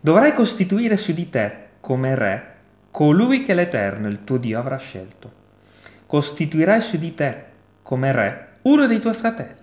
Dovrai 0.00 0.32
costituire 0.34 0.96
su 0.96 1.12
di 1.12 1.28
te 1.28 1.68
come 1.80 2.14
re 2.14 2.50
colui 2.92 3.42
che 3.42 3.54
l'Eterno, 3.54 4.06
il 4.06 4.22
tuo 4.22 4.36
Dio, 4.36 4.58
avrà 4.58 4.76
scelto. 4.76 5.40
Costituirai 6.06 6.80
su 6.80 6.98
di 6.98 7.14
te 7.14 7.44
come 7.82 8.12
re 8.12 8.48
uno 8.62 8.86
dei 8.86 9.00
tuoi 9.00 9.14
fratelli. 9.14 9.61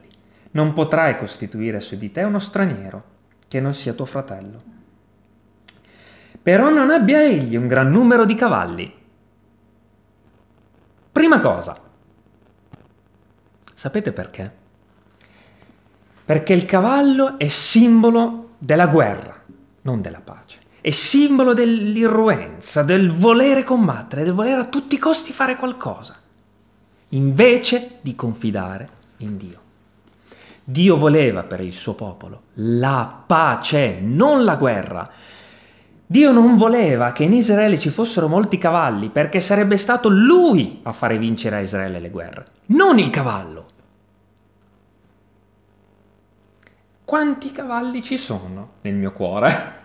Non 0.51 0.73
potrai 0.73 1.17
costituire 1.17 1.79
su 1.79 1.97
di 1.97 2.11
te 2.11 2.23
uno 2.23 2.39
straniero 2.39 3.03
che 3.47 3.59
non 3.59 3.73
sia 3.73 3.93
tuo 3.93 4.05
fratello. 4.05 4.61
Però 6.41 6.69
non 6.69 6.91
abbia 6.91 7.21
egli 7.21 7.55
un 7.55 7.67
gran 7.67 7.89
numero 7.89 8.25
di 8.25 8.35
cavalli. 8.35 8.93
Prima 11.11 11.39
cosa. 11.39 11.79
Sapete 13.73 14.11
perché? 14.11 14.51
Perché 16.25 16.53
il 16.53 16.65
cavallo 16.65 17.37
è 17.37 17.47
simbolo 17.47 18.51
della 18.57 18.87
guerra, 18.87 19.43
non 19.81 20.01
della 20.01 20.21
pace 20.21 20.67
è 20.81 20.91
simbolo 20.91 21.53
dell'irruenza, 21.53 22.83
del 22.83 23.11
volere 23.11 23.63
combattere, 23.63 24.23
del 24.23 24.33
volere 24.33 24.61
a 24.61 24.65
tutti 24.65 24.95
i 24.95 24.99
costi 24.99 25.33
fare 25.33 25.57
qualcosa, 25.57 26.15
invece 27.09 27.97
di 28.01 28.15
confidare 28.15 28.89
in 29.17 29.37
Dio. 29.37 29.58
Dio 30.69 30.97
voleva 30.97 31.41
per 31.41 31.61
il 31.61 31.73
suo 31.73 31.95
popolo 31.95 32.41
la 32.53 33.23
pace, 33.25 33.97
non 33.99 34.43
la 34.43 34.55
guerra. 34.55 35.09
Dio 36.05 36.31
non 36.31 36.57
voleva 36.57 37.11
che 37.11 37.23
in 37.23 37.33
Israele 37.33 37.79
ci 37.79 37.89
fossero 37.89 38.27
molti 38.27 38.59
cavalli 38.59 39.09
perché 39.09 39.39
sarebbe 39.39 39.77
stato 39.77 40.09
lui 40.09 40.81
a 40.83 40.91
fare 40.91 41.17
vincere 41.17 41.55
a 41.55 41.61
Israele 41.61 41.99
le 41.99 42.11
guerre, 42.11 42.45
non 42.67 42.99
il 42.99 43.09
cavallo. 43.09 43.65
Quanti 47.03 47.51
cavalli 47.51 48.03
ci 48.03 48.17
sono 48.17 48.73
nel 48.81 48.93
mio 48.93 49.11
cuore? 49.11 49.77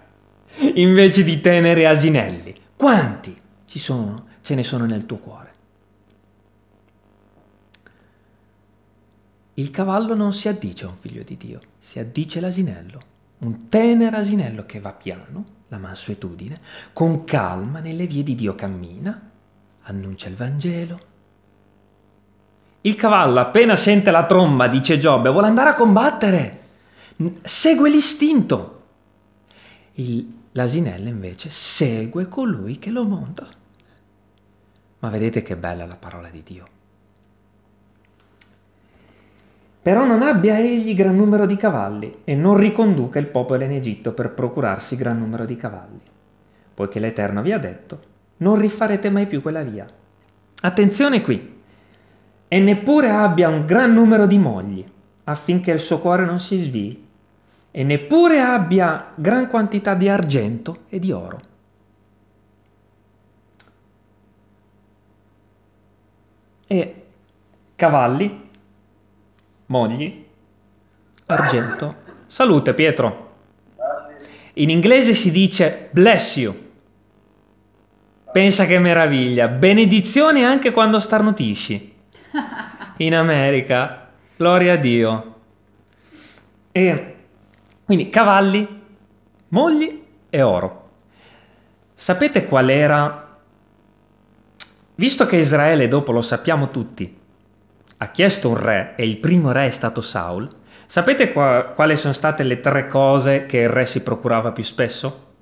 invece 0.77 1.25
di 1.25 1.41
tenere 1.41 1.87
asinelli. 1.87 2.55
Quanti 2.77 3.35
ci 3.65 3.79
sono, 3.79 4.27
ce 4.43 4.55
ne 4.55 4.63
sono 4.63 4.85
nel 4.85 5.07
tuo 5.07 5.17
cuore? 5.17 5.54
Il 9.55 9.71
cavallo 9.71 10.15
non 10.15 10.33
si 10.33 10.49
addice 10.49 10.85
a 10.85 10.89
un 10.89 10.97
figlio 10.97 11.23
di 11.23 11.37
Dio, 11.37 11.61
si 11.79 11.99
addice 11.99 12.41
l'asinello, 12.41 13.01
un 13.39 13.69
tenero 13.69 14.17
asinello 14.17 14.67
che 14.67 14.81
va 14.81 14.93
piano, 14.93 15.45
la 15.69 15.79
mansuetudine, 15.79 16.61
con 16.93 17.25
calma 17.25 17.81
nelle 17.81 18.07
vie 18.07 18.23
di 18.23 18.35
Dio 18.35 18.55
cammina, 18.55 19.31
annuncia 19.83 20.29
il 20.29 20.37
Vangelo. 20.37 21.01
Il 22.81 22.97
cavallo 22.97 23.41
appena 23.41 23.77
sente 23.77 24.11
la 24.11 24.27
tromba, 24.27 24.69
dice 24.69 24.99
Giobbe, 24.99 25.31
vuole 25.31 25.47
andare 25.47 25.71
a 25.71 25.75
combattere, 25.75 26.61
segue 27.43 27.89
l'istinto. 27.89 28.73
Il, 29.95 30.43
L'asinella 30.57 31.09
invece 31.09 31.51
segue 31.51 32.29
colui 32.29 32.79
che 32.79 32.91
lo 32.91 33.05
monta. 33.05 33.49
Ma 35.01 35.09
vedete 35.09 35.43
che 35.43 35.57
bella 35.57 35.85
la 35.85 35.97
parola 35.97 36.29
di 36.29 36.43
Dio. 36.45 36.67
Però 39.85 40.07
non 40.07 40.23
abbia 40.23 40.59
egli 40.59 40.95
gran 40.95 41.15
numero 41.15 41.45
di 41.45 41.59
cavalli 41.59 42.21
e 42.25 42.35
non 42.35 42.57
riconduca 42.57 43.19
il 43.19 43.27
popolo 43.27 43.65
in 43.65 43.73
Egitto 43.73 44.15
per 44.15 44.31
procurarsi 44.31 44.97
gran 44.97 45.19
numero 45.19 45.45
di 45.45 45.59
cavalli, 45.59 46.01
poiché 46.73 46.99
l'Eterno 46.99 47.43
vi 47.43 47.53
ha 47.53 47.59
detto, 47.59 48.01
non 48.39 48.57
rifarete 48.57 49.11
mai 49.11 49.27
più 49.27 49.43
quella 49.43 49.63
via. 49.63 49.87
Attenzione 50.63 51.21
qui, 51.21 51.61
e 52.49 52.59
neppure 52.61 53.11
abbia 53.11 53.51
un 53.51 53.67
gran 53.67 53.93
numero 53.93 54.27
di 54.27 54.39
mogli, 54.39 54.83
affinché 55.25 55.73
il 55.73 55.81
suo 55.81 55.99
cuore 55.99 56.25
non 56.25 56.41
si 56.41 56.57
svii 56.57 57.07
e 57.71 57.85
neppure 57.85 58.41
abbia 58.41 59.13
gran 59.15 59.49
quantità 59.49 59.93
di 59.93 60.09
argento 60.09 60.85
e 60.89 60.99
di 60.99 61.13
oro. 61.13 61.41
E 66.69 67.05
cavalli, 67.77 68.44
mogli, 69.67 70.25
argento. 71.27 72.03
Salute 72.27 72.75
Pietro. 72.75 73.33
In 74.55 74.71
inglese 74.71 75.15
si 75.15 75.31
dice 75.31 75.89
bless 75.91 76.37
you. 76.37 76.55
Pensa 78.33 78.67
che 78.67 78.79
meraviglia. 78.79 79.49
Benedizione 79.49 80.45
anche 80.45 80.73
quando 80.73 80.99
starnutisci. 80.99 81.95
In 82.99 83.15
America. 83.15 84.09
Gloria 84.37 84.73
a 84.73 84.77
Dio. 84.77 85.35
E 86.73 87.17
quindi 87.85 88.09
cavalli, 88.09 88.83
mogli 89.49 90.03
e 90.31 90.43
oro. 90.43 90.91
Sapete 91.95 92.47
qual 92.47 92.69
era? 92.71 93.39
Visto 94.97 95.27
che 95.27 95.37
Israele, 95.37 95.87
dopo 95.87 96.13
lo 96.13 96.21
sappiamo 96.21 96.71
tutti, 96.71 97.17
ha 98.05 98.09
chiesto 98.09 98.51
un 98.51 98.57
re 98.57 98.95
e 98.97 99.07
il 99.07 99.17
primo 99.17 99.51
re 99.51 99.67
è 99.67 99.71
stato 99.71 100.03
Saul, 100.03 100.49
sapete 100.87 101.33
qua, 101.33 101.73
quali 101.75 101.97
sono 101.97 102.13
state 102.13 102.43
le 102.43 102.61
tre 102.61 102.87
cose 102.87 103.47
che 103.47 103.59
il 103.59 103.71
re 103.71 103.87
si 103.87 104.03
procurava 104.03 104.53
più 104.53 104.63
spesso? 104.63 105.33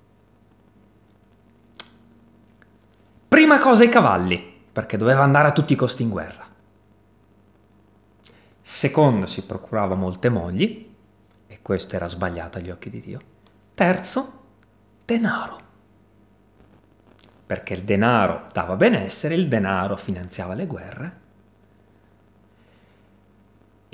Prima 3.27 3.59
cosa 3.59 3.83
i 3.83 3.89
cavalli, 3.89 4.61
perché 4.73 4.97
doveva 4.97 5.23
andare 5.23 5.49
a 5.49 5.53
tutti 5.53 5.73
i 5.73 5.77
costi 5.77 6.03
in 6.03 6.11
guerra. 6.11 6.47
Secondo 8.61 9.27
si 9.27 9.43
procurava 9.43 9.97
molte 9.97 10.29
mogli, 10.29 10.95
e 11.49 11.59
questo 11.63 11.97
era 11.97 12.07
sbagliato 12.07 12.59
agli 12.59 12.71
occhi 12.71 12.91
di 12.91 13.01
Dio. 13.01 13.21
Terzo, 13.75 14.43
denaro. 15.05 15.61
Perché 17.45 17.75
il 17.75 17.83
denaro 17.83 18.49
dava 18.53 18.77
benessere, 18.77 19.35
il 19.35 19.49
denaro 19.49 19.97
finanziava 19.97 20.55
le 20.55 20.67
guerre. 20.67 21.21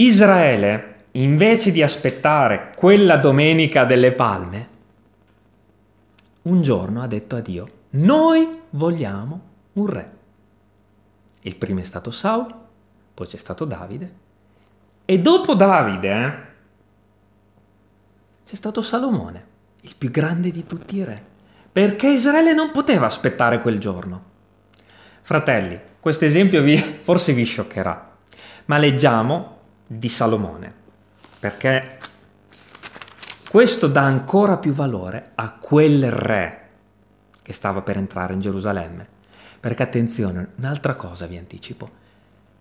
Israele, 0.00 1.06
invece 1.12 1.72
di 1.72 1.82
aspettare 1.82 2.72
quella 2.76 3.16
domenica 3.16 3.84
delle 3.84 4.12
palme, 4.12 4.68
un 6.42 6.62
giorno 6.62 7.02
ha 7.02 7.08
detto 7.08 7.34
a 7.34 7.40
Dio, 7.40 7.68
noi 7.90 8.60
vogliamo 8.70 9.40
un 9.72 9.86
re. 9.86 10.10
Il 11.40 11.56
primo 11.56 11.80
è 11.80 11.82
stato 11.82 12.12
Saul, 12.12 12.54
poi 13.12 13.26
c'è 13.26 13.38
stato 13.38 13.64
Davide, 13.64 14.12
e 15.04 15.18
dopo 15.18 15.54
Davide, 15.54 16.24
eh, 16.24 16.32
c'è 18.46 18.54
stato 18.54 18.82
Salomone, 18.82 19.46
il 19.80 19.96
più 19.98 20.12
grande 20.12 20.52
di 20.52 20.64
tutti 20.64 20.96
i 20.98 21.04
re, 21.04 21.20
perché 21.72 22.06
Israele 22.06 22.54
non 22.54 22.70
poteva 22.70 23.06
aspettare 23.06 23.60
quel 23.60 23.80
giorno. 23.80 24.22
Fratelli, 25.22 25.76
questo 25.98 26.24
esempio 26.24 26.62
vi, 26.62 26.76
forse 27.02 27.32
vi 27.32 27.42
scioccherà, 27.42 28.16
ma 28.66 28.78
leggiamo 28.78 29.56
di 29.90 30.08
Salomone, 30.10 30.72
perché 31.40 31.98
questo 33.48 33.86
dà 33.86 34.02
ancora 34.02 34.58
più 34.58 34.72
valore 34.72 35.32
a 35.34 35.52
quel 35.52 36.10
re 36.12 36.68
che 37.40 37.54
stava 37.54 37.80
per 37.80 37.96
entrare 37.96 38.34
in 38.34 38.40
Gerusalemme. 38.40 39.08
Perché 39.58 39.82
attenzione, 39.82 40.52
un'altra 40.56 40.94
cosa 40.94 41.26
vi 41.26 41.38
anticipo. 41.38 41.90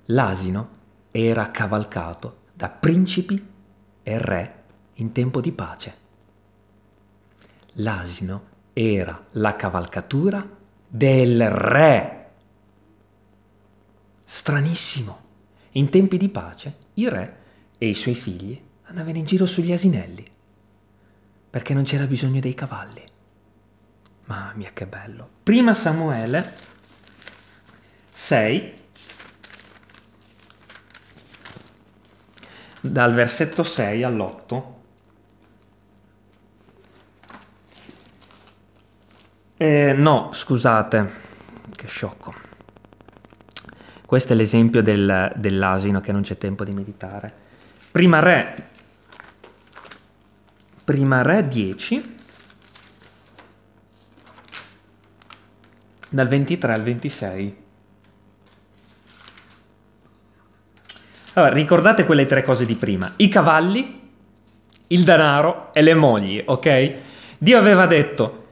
L'asino 0.05 0.69
era 1.11 1.51
cavalcato 1.51 2.45
da 2.53 2.69
principi 2.69 3.45
e 4.01 4.17
re 4.17 4.63
in 4.93 5.11
tempo 5.11 5.41
di 5.41 5.51
pace. 5.51 5.95
L'asino 7.73 8.43
era 8.71 9.25
la 9.31 9.57
cavalcatura 9.57 10.47
del 10.87 11.49
re. 11.49 12.29
Stranissimo. 14.23 15.25
In 15.71 15.89
tempi 15.89 16.17
di 16.17 16.29
pace 16.29 16.85
il 16.97 17.11
re 17.11 17.37
e 17.77 17.89
i 17.89 17.93
suoi 17.93 18.15
figli 18.15 18.59
andavano 18.83 19.17
in 19.17 19.25
giro 19.25 19.45
sugli 19.45 19.71
asinelli, 19.71 20.25
perché 21.49 21.73
non 21.73 21.83
c'era 21.83 22.05
bisogno 22.05 22.39
dei 22.39 22.53
cavalli. 22.53 23.03
Mamma 24.25 24.53
mia 24.55 24.71
che 24.73 24.85
bello. 24.87 25.29
Prima 25.43 25.73
Samuele 25.73 26.53
6, 28.11 28.73
dal 32.81 33.13
versetto 33.13 33.63
6 33.63 34.03
all'8. 34.03 34.63
Eh, 39.57 39.93
no, 39.93 40.29
scusate, 40.33 41.11
che 41.75 41.87
sciocco. 41.87 42.46
Questo 44.07 44.31
è 44.31 44.35
l'esempio 44.37 44.81
del, 44.81 45.33
dell'asino 45.35 45.99
che 45.99 46.13
non 46.13 46.21
c'è 46.21 46.37
tempo 46.37 46.63
di 46.63 46.71
meditare. 46.71 47.29
Prima 47.91 48.19
re, 48.19 48.55
Prima 50.85 51.23
Re 51.23 51.45
10, 51.45 52.15
dal 56.09 56.29
23 56.29 56.73
al 56.73 56.83
26. 56.83 57.57
Allora, 61.33 61.51
ricordate 61.51 62.05
quelle 62.05 62.23
tre 62.23 62.43
cose 62.43 62.65
di 62.65 62.75
prima. 62.75 63.11
I 63.17 63.27
cavalli, 63.27 64.09
il 64.87 65.03
denaro 65.03 65.73
e 65.73 65.81
le 65.81 65.95
mogli, 65.95 66.41
ok? 66.45 66.95
Dio 67.39 67.57
aveva 67.57 67.85
detto, 67.85 68.51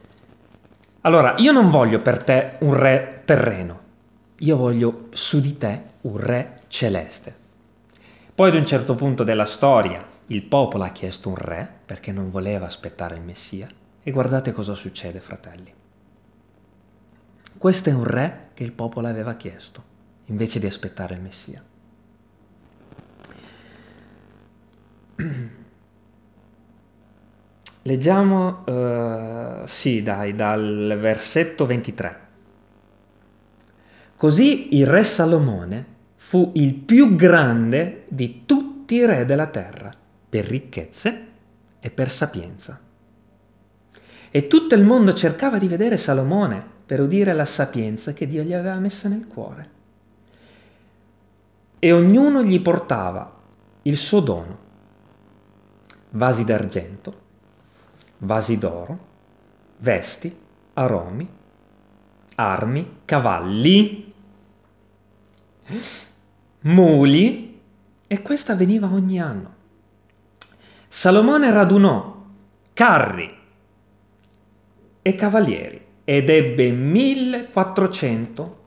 allora, 0.99 1.35
io 1.37 1.53
non 1.53 1.69
voglio 1.69 1.99
per 1.99 2.21
te 2.25 2.57
un 2.59 2.73
re 2.73 3.21
terreno, 3.23 3.84
io 4.39 4.57
voglio 4.57 5.07
su 5.11 5.39
di 5.39 5.57
te 5.57 5.81
un 6.01 6.17
re 6.17 6.61
celeste. 6.67 7.43
Poi 8.35 8.49
ad 8.49 8.55
un 8.55 8.65
certo 8.65 8.95
punto 8.95 9.23
della 9.23 9.45
storia 9.45 10.05
il 10.27 10.43
popolo 10.43 10.83
ha 10.83 10.89
chiesto 10.89 11.29
un 11.29 11.35
re 11.35 11.69
perché 11.85 12.11
non 12.11 12.31
voleva 12.31 12.65
aspettare 12.65 13.15
il 13.15 13.21
Messia 13.21 13.69
e 14.03 14.11
guardate 14.11 14.51
cosa 14.51 14.73
succede, 14.73 15.19
fratelli. 15.19 15.73
Questo 17.57 17.89
è 17.89 17.93
un 17.93 18.03
re 18.03 18.49
che 18.53 18.63
il 18.63 18.73
popolo 18.73 19.07
aveva 19.07 19.35
chiesto 19.35 19.93
invece 20.25 20.59
di 20.59 20.65
aspettare 20.65 21.15
il 21.15 21.21
Messia. 21.21 21.63
Leggiamo, 27.83 28.63
uh, 28.65 29.65
sì 29.67 30.01
dai, 30.01 30.35
dal 30.35 30.97
versetto 30.99 31.65
23. 31.65 32.24
Così 34.25 34.75
il 34.75 34.87
re 34.87 35.03
Salomone 35.03 35.85
fu 36.15 36.49
il 36.55 36.73
più 36.73 37.13
grande 37.13 38.05
di 38.09 38.41
tutti 38.47 38.95
i 38.95 39.05
re 39.05 39.23
della 39.23 39.45
terra, 39.45 39.93
per 40.27 40.45
ricchezze 40.45 41.27
e 41.79 41.91
per 41.91 42.09
sapienza. 42.09 42.79
E 44.31 44.47
tutto 44.47 44.73
il 44.73 44.83
mondo 44.83 45.13
cercava 45.13 45.59
di 45.59 45.67
vedere 45.67 45.95
Salomone 45.97 46.59
per 46.87 47.01
udire 47.01 47.33
la 47.33 47.45
sapienza 47.45 48.13
che 48.13 48.25
Dio 48.25 48.41
gli 48.41 48.53
aveva 48.53 48.79
messa 48.79 49.07
nel 49.09 49.27
cuore. 49.27 49.69
E 51.77 51.91
ognuno 51.91 52.41
gli 52.41 52.59
portava 52.59 53.31
il 53.83 53.97
suo 53.97 54.21
dono 54.21 54.57
vasi 56.09 56.43
d'argento, 56.43 57.21
vasi 58.17 58.57
d'oro, 58.57 58.99
vesti, 59.77 60.35
aromi, 60.73 61.29
armi, 62.35 63.01
cavalli, 63.05 64.04
muli, 66.61 67.59
e 68.07 68.21
questo 68.21 68.51
avveniva 68.51 68.87
ogni 68.87 69.19
anno. 69.19 69.53
Salomone 70.87 71.51
radunò 71.51 72.23
carri 72.73 73.33
e 75.01 75.15
cavalieri 75.15 75.81
ed 76.03 76.29
ebbe 76.29 76.71
1400 76.71 78.63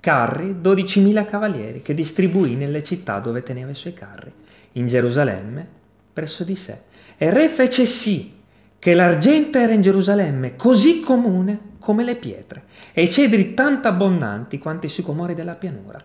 carri, 0.00 0.54
12.000 0.60 1.26
cavalieri 1.26 1.80
che 1.80 1.94
distribuì 1.94 2.54
nelle 2.54 2.82
città 2.82 3.18
dove 3.18 3.42
teneva 3.42 3.70
i 3.70 3.74
suoi 3.74 3.94
carri, 3.94 4.30
in 4.72 4.86
Gerusalemme, 4.86 5.66
presso 6.12 6.44
di 6.44 6.54
sé. 6.56 6.78
E 7.16 7.30
re 7.30 7.48
fece 7.48 7.86
sì 7.86 8.32
che 8.78 8.92
l'argento 8.92 9.58
era 9.58 9.72
in 9.72 9.80
Gerusalemme 9.80 10.56
così 10.56 11.00
comune 11.00 11.72
come 11.78 12.04
le 12.04 12.16
pietre, 12.16 12.64
e 12.96 13.10
cedri 13.10 13.54
tanto 13.54 13.88
abbondanti 13.88 14.58
quanto 14.58 14.86
i 14.86 14.88
sicomori 14.88 15.34
della 15.34 15.54
pianura. 15.54 16.00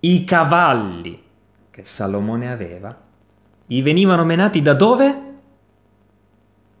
I 0.00 0.24
cavalli 0.24 1.22
che 1.70 1.84
Salomone 1.84 2.50
aveva 2.50 2.98
gli 3.66 3.82
venivano 3.82 4.24
menati 4.24 4.62
da 4.62 4.72
dove? 4.72 5.22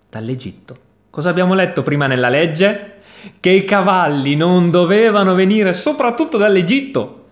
Dall'Egitto. 0.08 0.78
Cosa 1.10 1.28
abbiamo 1.28 1.52
letto 1.52 1.82
prima 1.82 2.06
nella 2.06 2.30
legge? 2.30 2.94
Che 3.38 3.50
i 3.50 3.64
cavalli 3.64 4.34
non 4.34 4.70
dovevano 4.70 5.34
venire 5.34 5.74
soprattutto 5.74 6.38
dall'Egitto, 6.38 7.22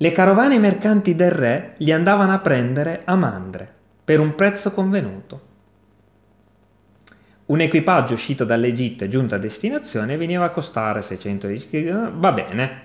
le 0.00 0.12
carovane 0.12 0.60
mercanti 0.60 1.16
del 1.16 1.32
re 1.32 1.74
li 1.78 1.90
andavano 1.90 2.32
a 2.32 2.38
prendere 2.38 3.02
a 3.04 3.16
Mandre 3.16 3.68
per 4.04 4.20
un 4.20 4.36
prezzo 4.36 4.70
convenuto. 4.70 5.40
Un 7.48 7.60
equipaggio 7.60 8.12
uscito 8.12 8.44
dall'Egitto 8.44 9.04
e 9.04 9.08
giunto 9.08 9.34
a 9.34 9.38
destinazione 9.38 10.18
veniva 10.18 10.44
a 10.44 10.50
costare 10.50 11.00
610 11.00 11.68
kg. 11.68 12.10
Va 12.12 12.32
bene. 12.32 12.82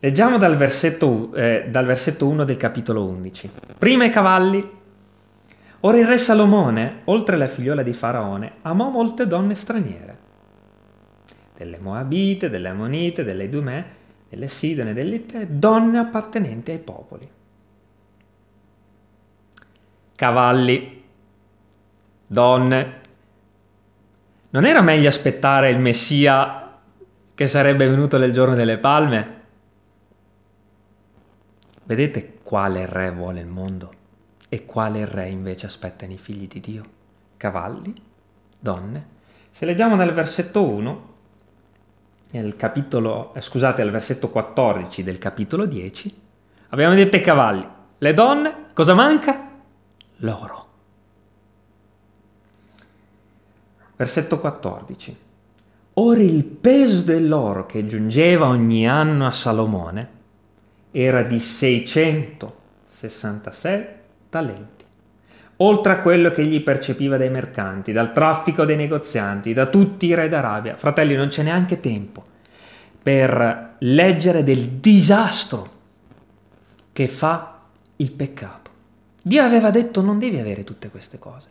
Leggiamo 0.00 0.38
dal 0.38 0.56
versetto, 0.56 1.32
eh, 1.32 1.66
dal 1.68 1.86
versetto 1.86 2.26
1 2.26 2.42
del 2.42 2.56
capitolo 2.56 3.04
11. 3.04 3.50
Prima 3.78 4.04
i 4.04 4.10
cavalli. 4.10 4.68
Ora 5.84 5.98
il 5.98 6.06
re 6.06 6.18
Salomone, 6.18 7.02
oltre 7.04 7.36
la 7.36 7.46
figliola 7.46 7.84
di 7.84 7.92
Faraone, 7.92 8.54
amò 8.62 8.88
molte 8.90 9.28
donne 9.28 9.54
straniere, 9.54 10.18
delle 11.56 11.78
Moabite, 11.78 12.50
delle 12.50 12.70
Ammonite, 12.70 13.22
delle 13.22 13.44
Idumee, 13.44 13.84
delle 14.28 14.48
Sidone, 14.48 14.94
delle 14.94 15.14
Itte, 15.16 15.46
donne 15.48 15.98
appartenenti 15.98 16.72
ai 16.72 16.78
popoli. 16.78 17.28
Cavalli, 20.16 21.04
donne. 22.26 23.01
Non 24.54 24.66
era 24.66 24.82
meglio 24.82 25.08
aspettare 25.08 25.70
il 25.70 25.78
Messia 25.78 26.78
che 27.34 27.46
sarebbe 27.46 27.88
venuto 27.88 28.18
nel 28.18 28.32
giorno 28.32 28.54
delle 28.54 28.76
palme? 28.76 29.40
Vedete 31.84 32.34
quale 32.42 32.84
re 32.84 33.10
vuole 33.12 33.40
il 33.40 33.46
mondo 33.46 33.94
e 34.50 34.66
quale 34.66 35.06
re 35.06 35.30
invece 35.30 35.64
aspettano 35.64 36.12
i 36.12 36.18
figli 36.18 36.48
di 36.48 36.60
Dio? 36.60 36.84
Cavalli, 37.38 37.94
donne. 38.58 39.06
Se 39.48 39.64
leggiamo 39.64 39.94
nel 39.94 40.12
versetto 40.12 40.62
1, 40.62 41.14
nel 42.32 42.54
capitolo, 42.54 43.32
eh, 43.32 43.40
scusate, 43.40 43.80
al 43.80 43.90
versetto 43.90 44.28
14 44.28 45.02
del 45.02 45.16
capitolo 45.16 45.64
10, 45.64 46.20
abbiamo 46.68 46.94
detto 46.94 47.16
i 47.16 47.22
cavalli. 47.22 47.66
Le 47.96 48.12
donne, 48.12 48.66
cosa 48.74 48.92
manca? 48.92 49.48
L'oro. 50.16 50.71
Versetto 53.96 54.38
14. 54.38 55.16
Ora 55.94 56.20
il 56.20 56.44
peso 56.44 57.02
dell'oro 57.02 57.66
che 57.66 57.84
giungeva 57.84 58.46
ogni 58.46 58.88
anno 58.88 59.26
a 59.26 59.30
Salomone 59.30 60.08
era 60.90 61.22
di 61.22 61.38
666 61.38 63.86
talenti, 64.30 64.86
oltre 65.56 65.92
a 65.92 66.00
quello 66.00 66.30
che 66.30 66.40
egli 66.40 66.62
percepiva 66.62 67.18
dai 67.18 67.28
mercanti, 67.28 67.92
dal 67.92 68.12
traffico 68.12 68.64
dei 68.64 68.76
negozianti, 68.76 69.52
da 69.52 69.66
tutti 69.66 70.06
i 70.06 70.14
re 70.14 70.30
d'Arabia. 70.30 70.76
Fratelli, 70.76 71.14
non 71.14 71.28
c'è 71.28 71.42
neanche 71.42 71.78
tempo 71.80 72.24
per 73.02 73.74
leggere 73.80 74.42
del 74.44 74.68
disastro 74.68 75.68
che 76.92 77.08
fa 77.08 77.58
il 77.96 78.12
peccato. 78.12 78.70
Dio 79.20 79.42
aveva 79.42 79.70
detto 79.70 80.00
non 80.00 80.18
devi 80.18 80.38
avere 80.38 80.64
tutte 80.64 80.88
queste 80.88 81.18
cose. 81.18 81.48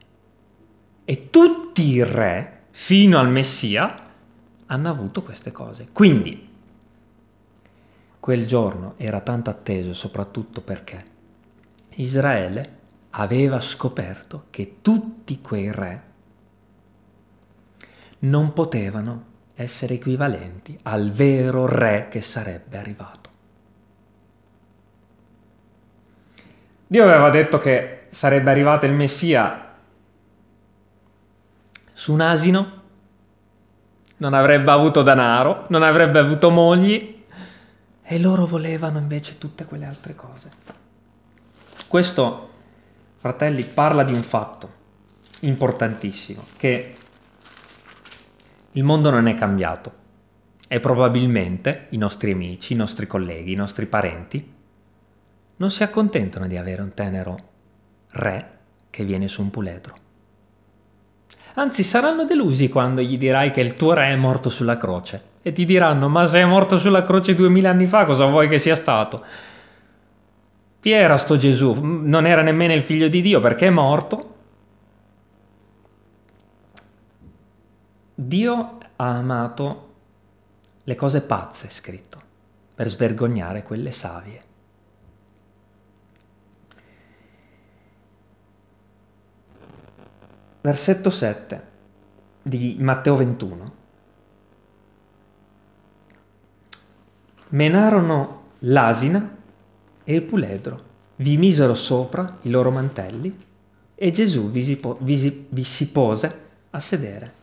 E 1.12 1.30
tutti 1.30 1.90
i 1.90 2.02
re, 2.06 2.60
fino 2.70 3.20
al 3.20 3.28
Messia, 3.30 3.94
hanno 4.68 4.90
avuto 4.90 5.24
queste 5.24 5.52
cose. 5.52 5.90
Quindi, 5.92 6.50
quel 8.18 8.48
giorno 8.48 8.94
era 8.96 9.20
tanto 9.20 9.50
atteso 9.50 9.94
soprattutto 9.94 10.62
perché 10.62 11.04
Israele 11.96 12.78
aveva 13.10 13.60
scoperto 13.60 14.46
che 14.52 14.78
tutti 14.82 15.42
quei 15.42 15.70
re 15.70 16.04
non 18.20 18.54
potevano 18.54 19.26
essere 19.56 19.96
equivalenti 19.96 20.80
al 20.84 21.12
vero 21.12 21.66
re 21.66 22.08
che 22.10 22.22
sarebbe 22.22 22.78
arrivato. 22.78 23.30
Dio 26.88 27.04
aveva 27.04 27.30
detto 27.30 27.58
che 27.58 28.04
sarebbe 28.12 28.50
arrivato 28.50 28.86
il 28.86 28.94
Messia 28.94 29.71
su 32.02 32.14
un 32.14 32.22
asino, 32.22 32.82
non 34.18 34.34
avrebbe 34.34 34.72
avuto 34.72 35.04
denaro, 35.04 35.68
non 35.70 35.84
avrebbe 35.84 36.18
avuto 36.18 36.50
mogli 36.50 37.24
e 38.02 38.18
loro 38.18 38.48
volevano 38.48 38.98
invece 38.98 39.38
tutte 39.38 39.66
quelle 39.66 39.86
altre 39.86 40.16
cose. 40.16 40.50
Questo, 41.88 42.50
fratelli, 43.18 43.64
parla 43.66 44.04
di 44.04 44.14
un 44.14 44.24
fatto 44.24 44.74
importantissimo, 45.42 46.46
che 46.58 46.96
il 48.72 48.84
mondo 48.84 49.12
non 49.12 49.28
è 49.28 49.36
cambiato 49.36 49.94
e 50.68 50.80
probabilmente 50.80 51.86
i 51.92 51.98
nostri 51.98 52.32
amici, 52.32 52.74
i 52.74 52.78
nostri 52.78 53.06
colleghi, 53.06 53.52
i 53.52 53.56
nostri 53.56 53.86
parenti 53.86 54.54
non 55.58 55.70
si 55.70 55.84
accontentano 55.84 56.48
di 56.48 56.58
avere 56.58 56.82
un 56.82 56.96
tenero 56.96 57.38
re 58.14 58.58
che 58.90 59.04
viene 59.04 59.28
su 59.28 59.44
un 59.44 59.52
puledro. 59.52 60.10
Anzi, 61.56 61.84
saranno 61.84 62.26
delusi 62.26 62.70
quando 62.70 63.02
gli 63.02 63.18
dirai 63.18 63.52
che 63.52 63.62
il 63.62 63.76
tuo 63.76 63.94
re 63.94 64.08
è 64.08 64.16
morto 64.16 64.50
sulla 64.50 64.78
croce 64.78 65.24
e 65.42 65.52
ti 65.52 65.66
diranno: 65.66 66.08
Ma 66.08 66.26
se 66.28 66.40
è 66.40 66.46
morto 66.46 66.78
sulla 66.78 67.02
croce 67.02 67.36
duemila 67.36 67.70
anni 67.70 67.88
fa, 67.88 68.06
cosa 68.06 68.26
vuoi 68.26 68.48
che 68.48 68.58
sia 68.58 68.76
stato? 68.76 69.24
Chi 70.80 70.92
era 70.92 71.18
sto 71.18 71.38
Gesù? 71.38 71.80
Non 71.82 72.26
era 72.26 72.42
nemmeno 72.42 72.74
il 72.74 72.82
figlio 72.82 73.08
di 73.08 73.22
Dio 73.22 73.40
perché 73.40 73.68
è 73.68 73.70
morto. 73.70 74.36
Dio 78.16 78.78
ha 78.96 79.10
amato 79.18 79.90
le 80.84 80.96
cose 80.96 81.22
pazze, 81.22 81.70
scritto, 81.70 82.20
per 82.74 82.88
svergognare 82.88 83.64
quelle 83.64 83.92
savie. 83.92 84.50
Versetto 90.62 91.10
7 91.10 91.70
di 92.44 92.78
Matteo 92.80 93.16
21. 93.16 93.74
Menarono 97.50 98.44
l'asina 98.60 99.38
e 100.04 100.14
il 100.14 100.22
puledro, 100.22 100.84
vi 101.18 101.38
misero 101.38 101.74
sopra 101.74 102.38
i 102.44 102.52
loro 102.52 102.70
mantelli 102.70 103.36
e 103.96 104.12
Gesù 104.12 104.52
vi 104.52 104.64
si, 104.64 104.78
po- 104.78 104.98
vi 105.02 105.18
si, 105.18 105.48
vi 105.50 105.64
si 105.64 105.90
pose 105.90 106.40
a 106.70 106.80
sedere. 106.80 107.34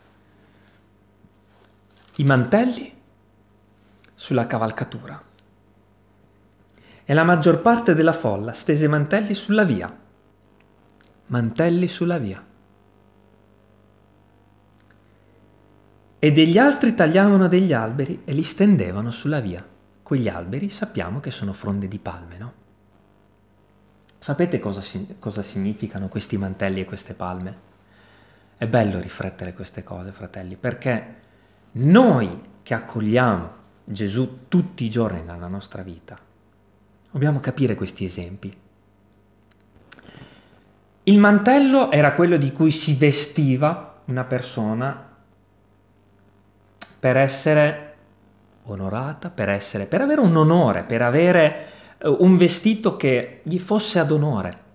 I 2.17 2.25
mantelli 2.25 2.93
sulla 4.15 4.47
cavalcatura. 4.47 5.23
E 7.05 7.15
la 7.15 7.25
maggior 7.25 7.63
parte 7.63 7.95
della 7.95 8.13
folla 8.13 8.53
stese 8.53 8.87
mantelli 8.87 9.35
sulla 9.35 9.65
via. 9.65 9.93
Mantelli 11.27 11.89
sulla 11.89 12.19
via. 12.19 12.48
E 16.21 16.33
degli 16.33 16.59
altri 16.59 16.95
tagliavano 16.95 17.47
degli 17.47 17.73
alberi 17.73 18.23
e 18.25 18.33
li 18.33 18.43
stendevano 18.43 19.13
sulla 19.13 19.39
via. 19.39 19.65
Quegli 20.03 20.29
alberi 20.29 20.69
sappiamo 20.69 21.21
che 21.21 21.31
sono 21.31 21.53
fronde 21.53 21.87
di 21.87 21.99
palme, 21.99 22.39
no? 22.39 22.53
Sapete 24.19 24.59
cosa, 24.59 24.83
cosa 25.21 25.43
significano 25.43 26.09
questi 26.09 26.37
mantelli 26.37 26.81
e 26.81 26.85
queste 26.85 27.15
palme? 27.15 27.67
È 28.57 28.67
bello 28.67 28.99
riflettere 28.99 29.53
queste 29.53 29.85
cose, 29.85 30.11
fratelli, 30.11 30.57
perché 30.57 31.15
noi 31.73 32.43
che 32.65 32.75
accogliamo 32.75 33.51
Gesù 33.85 34.49
tutti 34.49 34.85
i 34.85 34.91
giorni 34.91 35.23
nella 35.23 35.47
nostra 35.47 35.83
vita, 35.83 36.19
dobbiamo 37.13 37.39
capire 37.39 37.77
questi 37.77 38.05
esempi. 38.05 38.55
Il 41.05 41.19
mantello 41.19 41.93
era 41.93 42.13
quello 42.15 42.37
di 42.37 42.53
cui 42.53 42.73
si 42.73 42.95
vestiva 42.97 44.03
una 44.07 44.25
persona 44.25 45.08
per 46.99 47.17
essere 47.17 47.95
onorata, 48.65 49.31
per, 49.31 49.49
essere, 49.49 49.87
per 49.87 50.01
avere 50.01 50.21
un 50.21 50.37
onore, 50.37 50.83
per 50.83 51.03
avere 51.03 51.67
eh, 51.99 52.09
un 52.09 52.37
vestito 52.37 52.97
che 52.97 53.41
gli 53.43 53.59
fosse 53.59 53.99
ad 53.99 54.11
onore. 54.11 54.67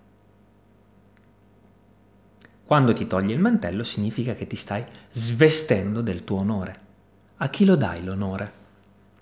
Quando 2.64 2.92
ti 2.92 3.06
togli 3.06 3.30
il 3.30 3.38
mantello 3.38 3.84
significa 3.84 4.34
che 4.34 4.46
ti 4.46 4.56
stai 4.56 4.84
svestendo 5.10 6.00
del 6.00 6.24
tuo 6.24 6.38
onore. 6.38 6.82
A 7.36 7.48
chi 7.48 7.64
lo 7.64 7.76
dai 7.76 8.02
l'onore? 8.02 8.62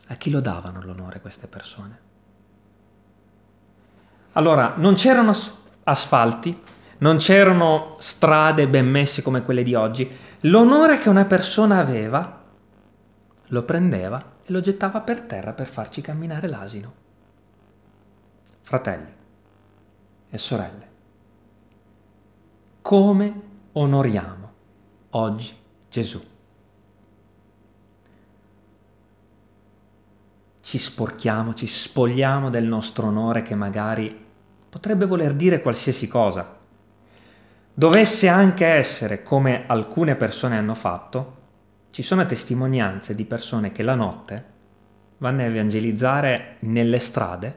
A 0.07 0.15
chi 0.15 0.31
lo 0.31 0.41
davano 0.41 0.81
l'onore 0.83 1.21
queste 1.21 1.47
persone? 1.49 2.11
Allora, 4.33 4.75
non 4.77 4.95
c'erano 4.95 5.33
asfalti, 5.85 6.57
non 6.99 7.17
c'erano 7.17 7.97
strade 7.99 8.69
ben 8.69 8.89
messe 8.89 9.23
come 9.23 9.43
quelle 9.43 9.63
di 9.63 9.75
oggi. 9.75 10.09
L'onore 10.43 10.99
che 10.99 11.09
una 11.09 11.25
persona 11.25 11.79
aveva 11.79 12.42
lo 13.53 13.63
prendeva 13.65 14.37
e 14.45 14.51
lo 14.51 14.61
gettava 14.61 15.01
per 15.01 15.23
terra 15.23 15.53
per 15.53 15.67
farci 15.67 16.01
camminare 16.01 16.49
l'asino. 16.49 17.01
Fratelli 18.63 19.13
e 20.31 20.39
sorelle, 20.39 20.89
come 22.81 23.41
onoriamo 23.73 24.53
oggi 25.11 25.55
Gesù? 25.91 26.23
Ci 30.61 30.79
sporchiamo, 30.79 31.53
ci 31.53 31.67
spogliamo 31.67 32.49
del 32.49 32.65
nostro 32.65 33.09
onore 33.09 33.43
che 33.43 33.55
magari 33.55 34.25
potrebbe 34.71 35.05
voler 35.05 35.35
dire 35.35 35.61
qualsiasi 35.61 36.09
cosa. 36.09 36.57
Dovesse 37.75 38.29
anche 38.29 38.65
essere 38.65 39.23
come 39.23 39.67
alcune 39.67 40.15
persone 40.15 40.57
hanno 40.57 40.75
fatto, 40.75 41.41
ci 41.93 42.03
sono 42.03 42.25
testimonianze 42.25 43.15
di 43.15 43.27
persone 43.27 43.71
che 43.71 43.83
la 43.83 43.95
notte 43.95 44.45
vanno 45.19 45.43
a 45.43 45.45
evangelizzare 45.45 46.57
nelle 46.61 46.99
strade 46.99 47.57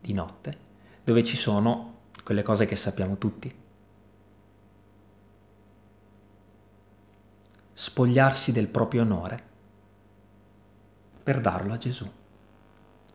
di 0.00 0.14
notte, 0.14 0.56
dove 1.04 1.22
ci 1.22 1.36
sono 1.36 1.98
quelle 2.24 2.42
cose 2.42 2.64
che 2.64 2.76
sappiamo 2.76 3.18
tutti. 3.18 3.54
Spogliarsi 7.74 8.52
del 8.52 8.68
proprio 8.68 9.02
onore 9.02 9.42
per 11.22 11.42
darlo 11.42 11.74
a 11.74 11.76
Gesù. 11.76 12.10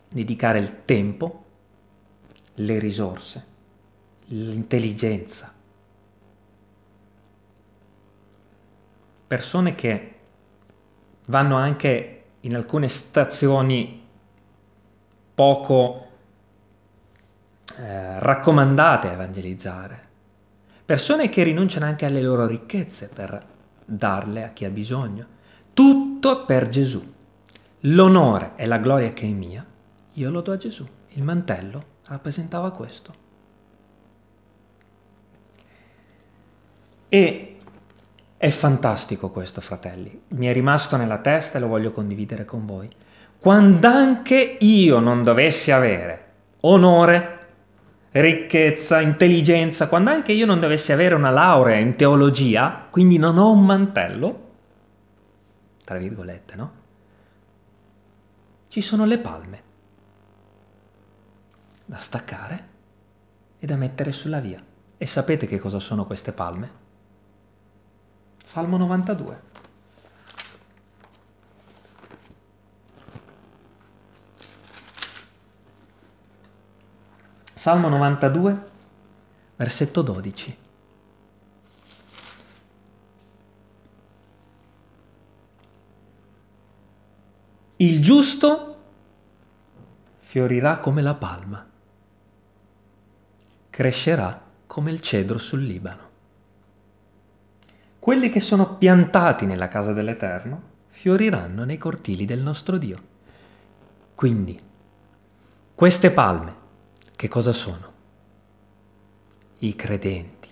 Dedicare 0.07 0.59
il 0.59 0.85
tempo, 0.85 1.45
le 2.53 2.77
risorse, 2.77 3.45
l'intelligenza. 4.25 5.51
Persone 9.25 9.73
che 9.73 10.13
vanno 11.29 11.55
anche 11.57 12.23
in 12.41 12.55
alcune 12.55 12.87
stazioni 12.87 14.05
poco 15.33 16.07
eh, 17.77 18.19
raccomandate 18.19 19.07
a 19.07 19.11
evangelizzare. 19.13 20.07
Persone 20.85 21.29
che 21.29 21.43
rinunciano 21.43 21.85
anche 21.85 22.05
alle 22.05 22.21
loro 22.21 22.47
ricchezze 22.47 23.09
per 23.13 23.45
darle 23.85 24.43
a 24.43 24.49
chi 24.49 24.65
ha 24.65 24.69
bisogno. 24.69 25.37
Tutto 25.73 26.45
per 26.45 26.67
Gesù. 26.67 27.13
L'onore 27.83 28.53
e 28.55 28.65
la 28.65 28.77
gloria 28.77 29.13
che 29.13 29.25
è 29.25 29.31
mia, 29.31 29.65
io 30.13 30.29
lo 30.31 30.41
do 30.41 30.51
a 30.51 30.57
Gesù. 30.57 30.85
Il 31.09 31.23
mantello 31.23 31.97
rappresentava 32.05 32.71
questo. 32.71 33.27
E 37.07 37.58
è 38.39 38.51
fantastico 38.51 39.31
questo, 39.31 39.59
fratelli. 39.59 40.21
Mi 40.29 40.45
è 40.45 40.53
rimasto 40.53 40.95
nella 40.95 41.17
testa 41.17 41.57
e 41.57 41.59
lo 41.59 41.67
voglio 41.67 41.91
condividere 41.91 42.45
con 42.45 42.65
voi. 42.65 42.89
Quando 43.37 43.85
anche 43.85 44.55
io 44.61 44.99
non 44.99 45.23
dovessi 45.23 45.71
avere 45.73 46.27
onore, 46.61 47.47
ricchezza, 48.11 49.01
intelligenza, 49.01 49.89
quando 49.89 50.11
anche 50.11 50.31
io 50.31 50.45
non 50.45 50.61
dovessi 50.61 50.93
avere 50.93 51.15
una 51.15 51.31
laurea 51.31 51.79
in 51.79 51.97
teologia, 51.97 52.87
quindi 52.89 53.17
non 53.17 53.37
ho 53.37 53.51
un 53.51 53.65
mantello, 53.65 54.51
tra 55.83 55.97
virgolette, 55.97 56.55
no? 56.55 56.71
Ci 58.69 58.79
sono 58.79 59.03
le 59.03 59.17
palme 59.17 59.63
da 61.83 61.97
staccare 61.97 62.67
e 63.59 63.67
da 63.67 63.75
mettere 63.75 64.13
sulla 64.13 64.39
via. 64.39 64.63
E 64.97 65.05
sapete 65.05 65.45
che 65.45 65.59
cosa 65.59 65.79
sono 65.79 66.05
queste 66.05 66.31
palme? 66.31 66.87
Salmo 68.49 68.77
92. 68.77 69.41
Salmo 77.53 77.89
92, 77.89 78.69
versetto 79.55 80.01
12. 80.01 80.57
Il 87.75 88.01
giusto 88.01 88.77
fiorirà 90.17 90.79
come 90.79 91.03
la 91.03 91.13
palma, 91.13 91.69
crescerà 93.69 94.43
come 94.65 94.89
il 94.89 95.01
cedro 95.01 95.37
sul 95.37 95.61
Libano 95.63 96.08
quelli 98.09 98.31
che 98.31 98.39
sono 98.39 98.73
piantati 98.73 99.45
nella 99.45 99.67
casa 99.67 99.93
dell'Eterno 99.93 100.61
fioriranno 100.87 101.63
nei 101.63 101.77
cortili 101.77 102.25
del 102.25 102.39
nostro 102.39 102.79
Dio. 102.79 102.99
Quindi, 104.15 104.59
queste 105.75 106.09
palme, 106.09 106.53
che 107.15 107.27
cosa 107.27 107.53
sono? 107.53 107.91
I 109.59 109.75
credenti. 109.75 110.49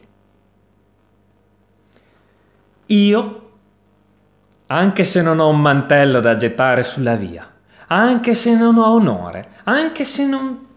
Io, 2.86 3.52
anche 4.68 5.04
se 5.04 5.24
non 5.24 5.40
ho 5.40 5.50
un 5.50 5.60
mantello 5.60 6.20
da 6.20 6.36
gettare 6.36 6.84
sulla 6.84 7.16
via, 7.16 7.52
anche 7.88 8.36
se 8.36 8.56
non 8.56 8.78
ho 8.78 8.86
onore, 8.86 9.54
anche 9.64 10.06
se 10.06 10.28
non, 10.28 10.68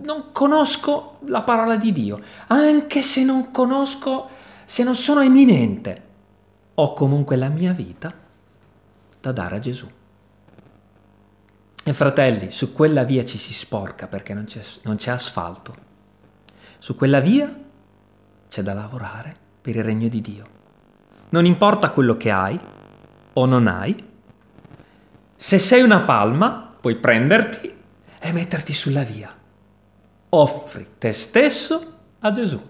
non 0.00 0.32
conosco 0.32 1.18
la 1.26 1.42
parola 1.42 1.76
di 1.76 1.92
Dio, 1.92 2.20
anche 2.48 3.02
se 3.02 3.22
non 3.22 3.52
conosco, 3.52 4.28
se 4.64 4.82
non 4.82 4.96
sono 4.96 5.20
eminente, 5.20 6.02
ho 6.78 6.92
comunque 6.92 7.36
la 7.36 7.48
mia 7.48 7.72
vita 7.72 8.12
da 9.20 9.32
dare 9.32 9.56
a 9.56 9.58
Gesù. 9.58 9.88
E 11.82 11.92
fratelli, 11.92 12.50
su 12.50 12.72
quella 12.72 13.04
via 13.04 13.24
ci 13.24 13.38
si 13.38 13.54
sporca 13.54 14.06
perché 14.06 14.34
non 14.34 14.44
c'è, 14.44 14.60
non 14.82 14.96
c'è 14.96 15.10
asfalto, 15.10 15.84
Su 16.78 16.94
quella 16.94 17.20
via 17.20 17.52
c'è 18.48 18.62
da 18.62 18.74
lavorare 18.74 19.34
per 19.62 19.76
il 19.76 19.84
regno 19.84 20.08
di 20.08 20.20
Dio. 20.20 20.46
Non 21.30 21.46
importa 21.46 21.90
quello 21.90 22.16
che 22.16 22.30
hai 22.30 22.58
o 23.32 23.46
non 23.46 23.66
hai, 23.66 24.04
se 25.34 25.58
sei 25.58 25.82
una 25.82 26.00
palma 26.00 26.74
puoi 26.80 26.96
prenderti 26.96 27.74
e 28.18 28.32
metterti 28.32 28.74
sulla 28.74 29.02
via. 29.02 29.34
Offri 30.28 30.86
te 30.98 31.12
stesso 31.12 31.94
a 32.20 32.30
Gesù. 32.30 32.60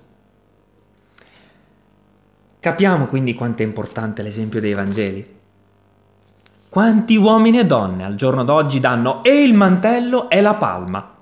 Capiamo 2.67 3.07
quindi 3.07 3.33
quanto 3.33 3.63
è 3.63 3.65
importante 3.65 4.23
l'esempio 4.23 4.61
dei 4.61 4.75
Vangeli. 4.75 5.25
Quanti 6.69 7.15
uomini 7.15 7.61
e 7.61 7.65
donne 7.65 8.03
al 8.03 8.17
giorno 8.17 8.43
d'oggi 8.43 8.81
danno 8.81 9.23
e 9.23 9.45
il 9.45 9.55
mantello 9.55 10.29
e 10.29 10.41
la 10.41 10.55
palma. 10.55 11.15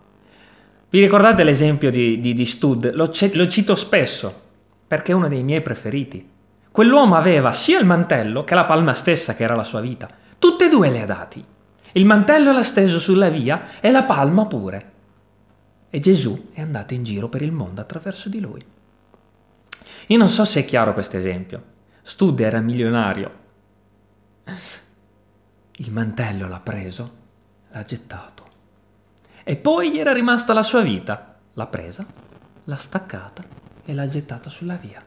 Vi 0.88 0.98
ricordate 0.98 1.44
l'esempio 1.44 1.90
di, 1.90 2.18
di, 2.18 2.32
di 2.32 2.46
Stud? 2.46 2.94
Lo, 2.94 3.12
lo 3.34 3.48
cito 3.48 3.74
spesso 3.74 4.40
perché 4.86 5.12
è 5.12 5.14
uno 5.14 5.28
dei 5.28 5.42
miei 5.42 5.60
preferiti. 5.60 6.26
Quell'uomo 6.72 7.14
aveva 7.14 7.52
sia 7.52 7.78
il 7.78 7.84
mantello 7.84 8.42
che 8.42 8.54
la 8.54 8.64
palma 8.64 8.94
stessa, 8.94 9.34
che 9.34 9.44
era 9.44 9.54
la 9.54 9.64
sua 9.64 9.82
vita. 9.82 10.08
Tutte 10.38 10.64
e 10.64 10.68
due 10.70 10.88
le 10.88 11.02
ha 11.02 11.06
dati. 11.06 11.44
Il 11.92 12.06
mantello 12.06 12.52
l'ha 12.52 12.62
steso 12.62 12.98
sulla 12.98 13.28
via 13.28 13.80
e 13.82 13.90
la 13.90 14.04
palma 14.04 14.46
pure. 14.46 14.92
E 15.90 16.00
Gesù 16.00 16.52
è 16.54 16.62
andato 16.62 16.94
in 16.94 17.04
giro 17.04 17.28
per 17.28 17.42
il 17.42 17.52
mondo 17.52 17.82
attraverso 17.82 18.30
di 18.30 18.40
lui. 18.40 18.64
Io 20.08 20.18
non 20.18 20.28
so 20.28 20.44
se 20.44 20.60
è 20.60 20.64
chiaro 20.64 20.92
questo 20.92 21.16
esempio. 21.16 21.72
Stud 22.02 22.38
era 22.40 22.60
milionario. 22.60 23.42
Il 25.76 25.90
mantello 25.90 26.46
l'ha 26.46 26.60
preso, 26.60 27.16
l'ha 27.70 27.84
gettato. 27.84 28.42
E 29.42 29.56
poi 29.56 29.92
gli 29.92 29.98
era 29.98 30.12
rimasta 30.12 30.52
la 30.52 30.62
sua 30.62 30.82
vita. 30.82 31.38
L'ha 31.54 31.66
presa, 31.66 32.04
l'ha 32.64 32.76
staccata 32.76 33.44
e 33.84 33.94
l'ha 33.94 34.06
gettata 34.06 34.50
sulla 34.50 34.76
via. 34.76 35.02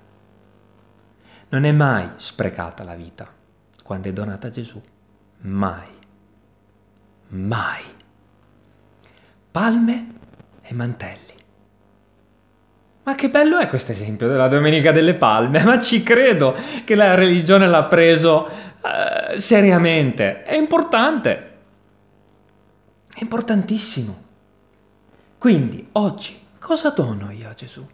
Non 1.49 1.63
è 1.63 1.71
mai 1.71 2.09
sprecata 2.15 2.83
la 2.83 2.95
vita 2.95 3.27
quando 3.83 4.09
è 4.09 4.13
donata 4.13 4.47
a 4.47 4.51
Gesù. 4.51 4.81
Mai. 5.39 5.89
Mai. 7.29 7.83
Palme 9.51 10.13
e 10.61 10.73
mantelli. 10.73 11.36
Ma 13.07 13.15
che 13.15 13.29
bello 13.29 13.57
è 13.57 13.69
questo 13.69 13.93
esempio 13.93 14.27
della 14.27 14.49
Domenica 14.49 14.91
delle 14.91 15.13
Palme, 15.13 15.63
ma 15.65 15.79
ci 15.79 16.03
credo 16.03 16.53
che 16.83 16.93
la 16.93 17.15
religione 17.15 17.65
l'ha 17.65 17.85
preso 17.85 18.49
uh, 18.81 19.37
seriamente. 19.37 20.43
È 20.43 20.55
importante. 20.55 21.51
È 23.13 23.21
importantissimo. 23.21 24.25
Quindi, 25.37 25.87
oggi, 25.93 26.37
cosa 26.59 26.89
dono 26.89 27.31
io 27.31 27.49
a 27.49 27.53
Gesù? 27.53 27.87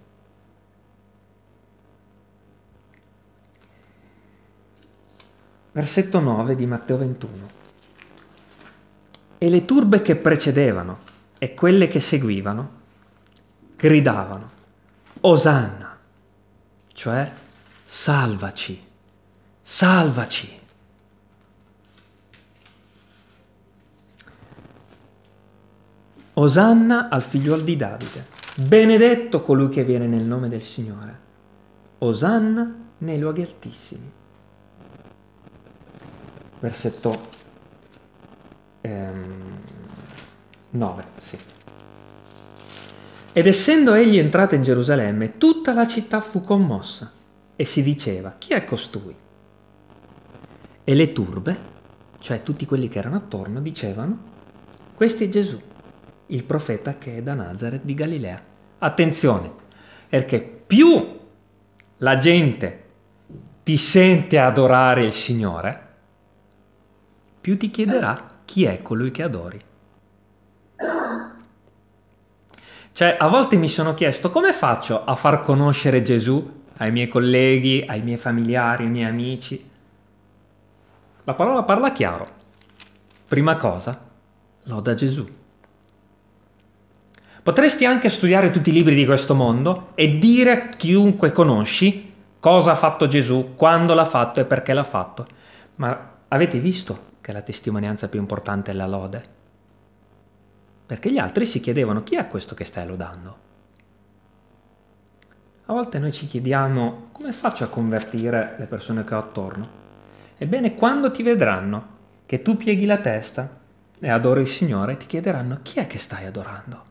versetto 5.73 6.19
9 6.19 6.55
di 6.55 6.65
Matteo 6.65 6.97
21. 6.97 7.49
E 9.37 9.49
le 9.49 9.65
turbe 9.65 10.01
che 10.01 10.15
precedevano 10.15 10.99
e 11.37 11.53
quelle 11.53 11.87
che 11.87 11.99
seguivano 11.99 12.81
gridavano, 13.75 14.52
Osanna, 15.25 15.97
cioè 16.91 17.31
salvaci, 17.85 18.83
salvaci. 19.61 20.59
Osanna 26.33 27.07
al 27.07 27.23
figliuolo 27.23 27.61
di 27.61 27.77
Davide, 27.77 28.27
benedetto 28.55 29.41
colui 29.41 29.69
che 29.69 29.85
viene 29.85 30.07
nel 30.07 30.23
nome 30.23 30.49
del 30.49 30.63
Signore. 30.63 31.19
Osanna 31.99 32.75
nei 32.97 33.17
luoghi 33.17 33.43
altissimi 33.43 34.11
versetto 36.59 37.29
ehm, 38.81 39.59
9, 40.71 41.03
sì. 41.17 41.37
Ed 43.35 43.47
essendo 43.47 43.95
egli 43.95 44.19
entrato 44.19 44.53
in 44.53 44.61
Gerusalemme, 44.61 45.39
tutta 45.39 45.73
la 45.73 45.87
città 45.87 46.21
fu 46.21 46.43
commossa 46.43 47.11
e 47.55 47.65
si 47.65 47.81
diceva, 47.81 48.35
chi 48.37 48.53
è 48.53 48.63
costui? 48.63 49.15
E 50.83 50.93
le 50.93 51.13
turbe, 51.13 51.57
cioè 52.19 52.43
tutti 52.43 52.67
quelli 52.67 52.87
che 52.87 52.99
erano 52.99 53.15
attorno, 53.15 53.59
dicevano, 53.59 54.31
questo 54.93 55.23
è 55.23 55.29
Gesù, 55.29 55.59
il 56.27 56.43
profeta 56.43 56.99
che 56.99 57.17
è 57.17 57.21
da 57.23 57.33
Nazareth 57.33 57.83
di 57.83 57.95
Galilea. 57.95 58.39
Attenzione, 58.77 59.51
perché 60.07 60.39
più 60.39 61.19
la 61.97 62.17
gente 62.17 62.83
ti 63.63 63.77
sente 63.77 64.37
adorare 64.37 65.05
il 65.05 65.11
Signore, 65.11 65.87
più 67.41 67.57
ti 67.57 67.71
chiederà 67.71 68.41
chi 68.45 68.65
è 68.65 68.83
colui 68.83 69.09
che 69.09 69.23
adori. 69.23 69.59
Cioè, 72.93 73.17
a 73.19 73.27
volte 73.27 73.55
mi 73.55 73.67
sono 73.67 73.95
chiesto 73.95 74.29
come 74.29 74.53
faccio 74.53 75.03
a 75.03 75.15
far 75.15 75.41
conoscere 75.41 76.03
Gesù 76.03 76.61
ai 76.77 76.91
miei 76.91 77.07
colleghi, 77.07 77.83
ai 77.87 78.01
miei 78.01 78.17
familiari, 78.17 78.83
ai 78.83 78.89
miei 78.91 79.09
amici. 79.09 79.69
La 81.23 81.33
parola 81.33 81.63
parla 81.63 81.91
chiaro. 81.91 82.27
Prima 83.27 83.55
cosa, 83.55 83.99
loda 84.65 84.93
Gesù. 84.93 85.27
Potresti 87.41 87.83
anche 87.85 88.09
studiare 88.09 88.51
tutti 88.51 88.69
i 88.69 88.73
libri 88.73 88.93
di 88.93 89.05
questo 89.05 89.33
mondo 89.33 89.89
e 89.95 90.19
dire 90.19 90.51
a 90.51 90.69
chiunque 90.69 91.31
conosci 91.31 92.13
cosa 92.39 92.73
ha 92.73 92.75
fatto 92.75 93.07
Gesù, 93.07 93.55
quando 93.55 93.95
l'ha 93.95 94.05
fatto 94.05 94.39
e 94.39 94.45
perché 94.45 94.71
l'ha 94.71 94.83
fatto. 94.83 95.25
Ma 95.77 96.11
avete 96.27 96.59
visto 96.59 97.11
che 97.21 97.31
la 97.31 97.41
testimonianza 97.41 98.07
più 98.07 98.19
importante 98.19 98.69
è 98.69 98.75
la 98.75 98.85
lode. 98.85 99.41
Perché 100.85 101.11
gli 101.11 101.17
altri 101.17 101.45
si 101.45 101.59
chiedevano 101.59 102.03
chi 102.03 102.15
è 102.15 102.27
questo 102.27 102.55
che 102.55 102.65
stai 102.65 102.85
lodando? 102.85 103.37
A 105.65 105.73
volte 105.73 105.97
noi 105.97 106.11
ci 106.11 106.27
chiediamo 106.27 107.07
come 107.13 107.31
faccio 107.31 107.63
a 107.63 107.69
convertire 107.69 108.55
le 108.57 108.65
persone 108.65 109.05
che 109.05 109.15
ho 109.15 109.19
attorno. 109.19 109.81
Ebbene, 110.37 110.75
quando 110.75 111.09
ti 111.09 111.23
vedranno 111.23 111.87
che 112.25 112.41
tu 112.41 112.57
pieghi 112.57 112.85
la 112.85 112.97
testa 112.97 113.61
e 113.97 114.09
adori 114.09 114.41
il 114.41 114.49
Signore, 114.49 114.97
ti 114.97 115.05
chiederanno 115.05 115.59
chi 115.61 115.79
è 115.79 115.87
che 115.87 115.99
stai 115.99 116.25
adorando. 116.25 116.83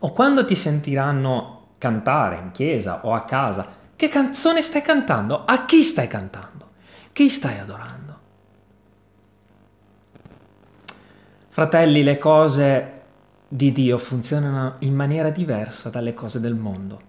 O 0.00 0.12
quando 0.12 0.44
ti 0.44 0.54
sentiranno 0.54 1.70
cantare 1.78 2.36
in 2.36 2.52
chiesa 2.52 3.04
o 3.04 3.12
a 3.12 3.24
casa, 3.24 3.66
che 3.96 4.08
canzone 4.08 4.62
stai 4.62 4.82
cantando? 4.82 5.44
A 5.44 5.64
chi 5.64 5.82
stai 5.82 6.06
cantando? 6.06 6.70
Chi 7.12 7.28
stai 7.28 7.58
adorando? 7.58 8.05
Fratelli, 11.56 12.02
le 12.02 12.18
cose 12.18 13.00
di 13.48 13.72
Dio 13.72 13.96
funzionano 13.96 14.74
in 14.80 14.94
maniera 14.94 15.30
diversa 15.30 15.88
dalle 15.88 16.12
cose 16.12 16.38
del 16.38 16.54
mondo. 16.54 17.00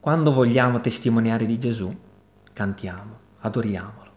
Quando 0.00 0.32
vogliamo 0.32 0.80
testimoniare 0.80 1.46
di 1.46 1.56
Gesù, 1.56 1.96
cantiamo, 2.52 3.18
adoriamolo. 3.42 4.10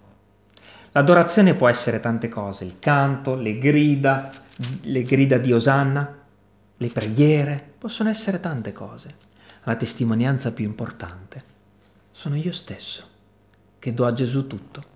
L'adorazione 0.92 1.54
può 1.54 1.68
essere 1.68 2.00
tante 2.00 2.30
cose, 2.30 2.66
il 2.66 2.80
canto, 2.80 3.36
le 3.36 3.60
grida, 3.60 4.32
le 4.82 5.04
grida 5.04 5.38
di 5.38 5.54
Osanna, 5.54 6.18
le 6.78 6.88
preghiere, 6.88 7.64
possono 7.78 8.10
essere 8.10 8.40
tante 8.40 8.74
cose. 8.74 9.14
La 9.66 9.76
testimonianza 9.76 10.52
più 10.52 10.66
importante 10.66 11.44
sono 12.10 12.38
io 12.38 12.54
stesso 12.54 13.08
che 13.78 13.94
do 13.94 14.08
a 14.08 14.14
Gesù 14.14 14.48
tutto? 14.48 14.96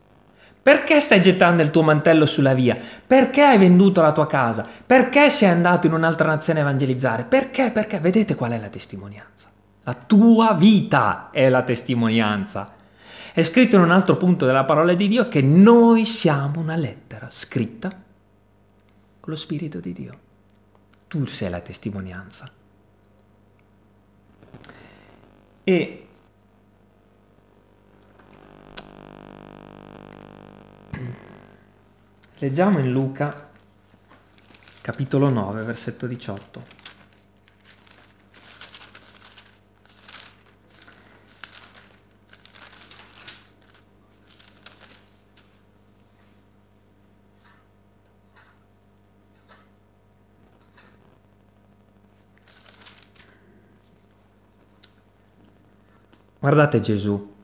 Perché 0.63 0.99
stai 0.99 1.21
gettando 1.21 1.63
il 1.63 1.71
tuo 1.71 1.81
mantello 1.81 2.27
sulla 2.27 2.53
via? 2.53 2.77
Perché 3.05 3.41
hai 3.41 3.57
venduto 3.57 4.01
la 4.01 4.11
tua 4.11 4.27
casa? 4.27 4.67
Perché 4.85 5.31
sei 5.31 5.49
andato 5.49 5.87
in 5.87 5.93
un'altra 5.93 6.27
nazione 6.27 6.59
a 6.59 6.61
evangelizzare? 6.61 7.23
Perché? 7.23 7.71
Perché? 7.71 7.99
Vedete 7.99 8.35
qual 8.35 8.51
è 8.51 8.59
la 8.59 8.69
testimonianza? 8.69 9.49
La 9.83 9.95
tua 9.95 10.53
vita 10.53 11.29
è 11.31 11.49
la 11.49 11.63
testimonianza. 11.63 12.75
È 13.33 13.41
scritto 13.41 13.77
in 13.77 13.81
un 13.81 13.89
altro 13.89 14.17
punto 14.17 14.45
della 14.45 14.63
parola 14.63 14.93
di 14.93 15.07
Dio 15.07 15.27
che 15.27 15.41
noi 15.41 16.05
siamo 16.05 16.59
una 16.59 16.75
lettera 16.75 17.27
scritta 17.31 17.89
con 17.89 19.33
lo 19.33 19.35
Spirito 19.35 19.79
di 19.79 19.93
Dio. 19.93 20.19
Tu 21.07 21.25
sei 21.25 21.49
la 21.49 21.61
testimonianza. 21.61 22.49
E 25.63 26.07
Leggiamo 32.41 32.79
in 32.79 32.91
Luca 32.91 33.49
capitolo 34.81 35.29
9, 35.29 35.61
versetto 35.61 36.07
18. 36.07 36.63
Guardate 56.39 56.79
Gesù, 56.79 57.35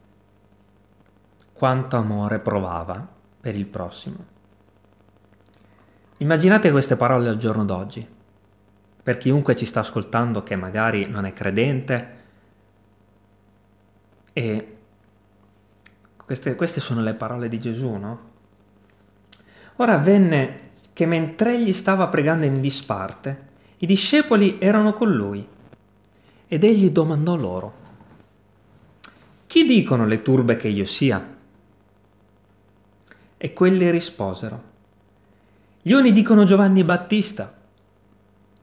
quanto 1.53 1.97
amore 1.97 2.39
provava 2.39 3.07
per 3.39 3.55
il 3.55 3.67
prossimo 3.67 4.36
Immaginate 6.17 6.71
queste 6.71 6.95
parole 6.95 7.29
al 7.29 7.37
giorno 7.37 7.63
d'oggi, 7.63 8.05
per 9.03 9.17
chiunque 9.17 9.55
ci 9.55 9.65
sta 9.65 9.81
ascoltando 9.81 10.41
che 10.41 10.55
magari 10.55 11.05
non 11.07 11.25
è 11.25 11.33
credente 11.33 12.15
e 14.33 14.77
queste, 16.17 16.55
queste 16.55 16.79
sono 16.79 17.01
le 17.01 17.13
parole 17.13 17.47
di 17.47 17.59
Gesù, 17.59 17.93
no? 17.93 18.19
Ora 19.75 19.93
avvenne 19.93 20.71
che 20.91 21.05
mentre 21.05 21.53
egli 21.53 21.71
stava 21.71 22.07
pregando 22.07 22.45
in 22.45 22.59
disparte, 22.61 23.45
i 23.77 23.85
discepoli 23.85 24.57
erano 24.59 24.93
con 24.93 25.11
lui 25.11 25.47
ed 26.47 26.63
egli 26.63 26.89
domandò 26.89 27.35
loro, 27.35 27.73
chi 29.45 29.65
dicono 29.65 30.07
le 30.07 30.23
turbe 30.23 30.57
che 30.57 30.67
io 30.67 30.85
sia? 30.85 31.35
E 33.37 33.53
quelli 33.53 33.89
risposero, 33.91 34.75
gli 35.87 35.93
uni 35.93 36.11
dicono 36.11 36.43
Giovanni 36.43 36.83
Battista, 36.83 37.53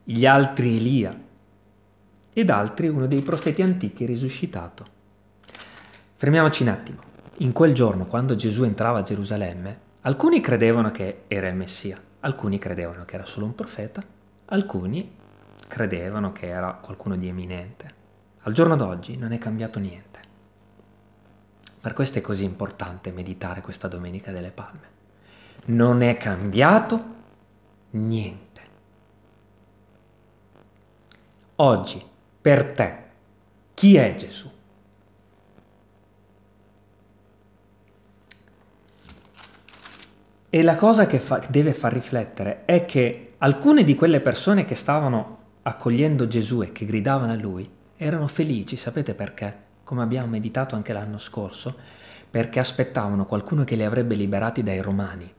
gli 0.03 0.27
altri 0.27 0.77
Elia 0.77 1.19
ed 2.31 2.49
altri 2.51 2.87
uno 2.87 3.07
dei 3.07 3.23
profeti 3.23 3.63
antichi 3.63 4.05
risuscitato. 4.05 4.85
Fermiamoci 6.17 6.61
un 6.61 6.69
attimo. 6.69 7.01
In 7.37 7.51
quel 7.51 7.73
giorno, 7.73 8.05
quando 8.05 8.35
Gesù 8.35 8.61
entrava 8.61 8.99
a 8.99 9.01
Gerusalemme, 9.01 9.79
alcuni 10.01 10.39
credevano 10.39 10.91
che 10.91 11.23
era 11.25 11.47
il 11.47 11.55
Messia, 11.55 11.99
alcuni 12.19 12.59
credevano 12.59 13.05
che 13.05 13.15
era 13.15 13.25
solo 13.25 13.47
un 13.47 13.55
profeta, 13.55 14.03
alcuni 14.45 15.11
credevano 15.67 16.31
che 16.31 16.45
era 16.45 16.73
qualcuno 16.73 17.15
di 17.15 17.27
eminente. 17.27 17.93
Al 18.41 18.53
giorno 18.53 18.75
d'oggi 18.75 19.17
non 19.17 19.31
è 19.31 19.39
cambiato 19.39 19.79
niente. 19.79 20.19
Per 21.81 21.93
questo 21.93 22.19
è 22.19 22.21
così 22.21 22.43
importante 22.43 23.09
meditare 23.09 23.61
questa 23.61 23.87
Domenica 23.87 24.31
delle 24.31 24.51
Palme. 24.51 24.93
Non 25.67 26.03
è 26.03 26.17
cambiato 26.17 27.13
niente. 27.95 28.61
Oggi, 31.55 32.03
per 32.41 32.71
te, 32.71 32.97
chi 33.73 33.95
è 33.95 34.15
Gesù? 34.15 34.49
E 40.49 40.63
la 40.63 40.75
cosa 40.75 41.05
che 41.05 41.19
fa, 41.19 41.45
deve 41.49 41.73
far 41.73 41.91
riflettere 41.91 42.63
è 42.65 42.85
che 42.85 43.33
alcune 43.39 43.83
di 43.83 43.95
quelle 43.95 44.21
persone 44.21 44.63
che 44.63 44.75
stavano 44.75 45.37
accogliendo 45.63 46.27
Gesù 46.27 46.61
e 46.61 46.71
che 46.71 46.85
gridavano 46.85 47.31
a 47.31 47.35
lui 47.35 47.69
erano 47.97 48.27
felici, 48.27 48.77
sapete 48.77 49.13
perché? 49.13 49.63
come 49.85 50.01
abbiamo 50.01 50.27
meditato 50.27 50.75
anche 50.75 50.91
l'anno 50.91 51.19
scorso, 51.19 51.75
perché 52.29 52.59
aspettavano 52.59 53.25
qualcuno 53.25 53.63
che 53.63 53.75
li 53.75 53.83
avrebbe 53.83 54.15
liberati 54.15 54.63
dai 54.63 54.81
romani, 54.81 55.31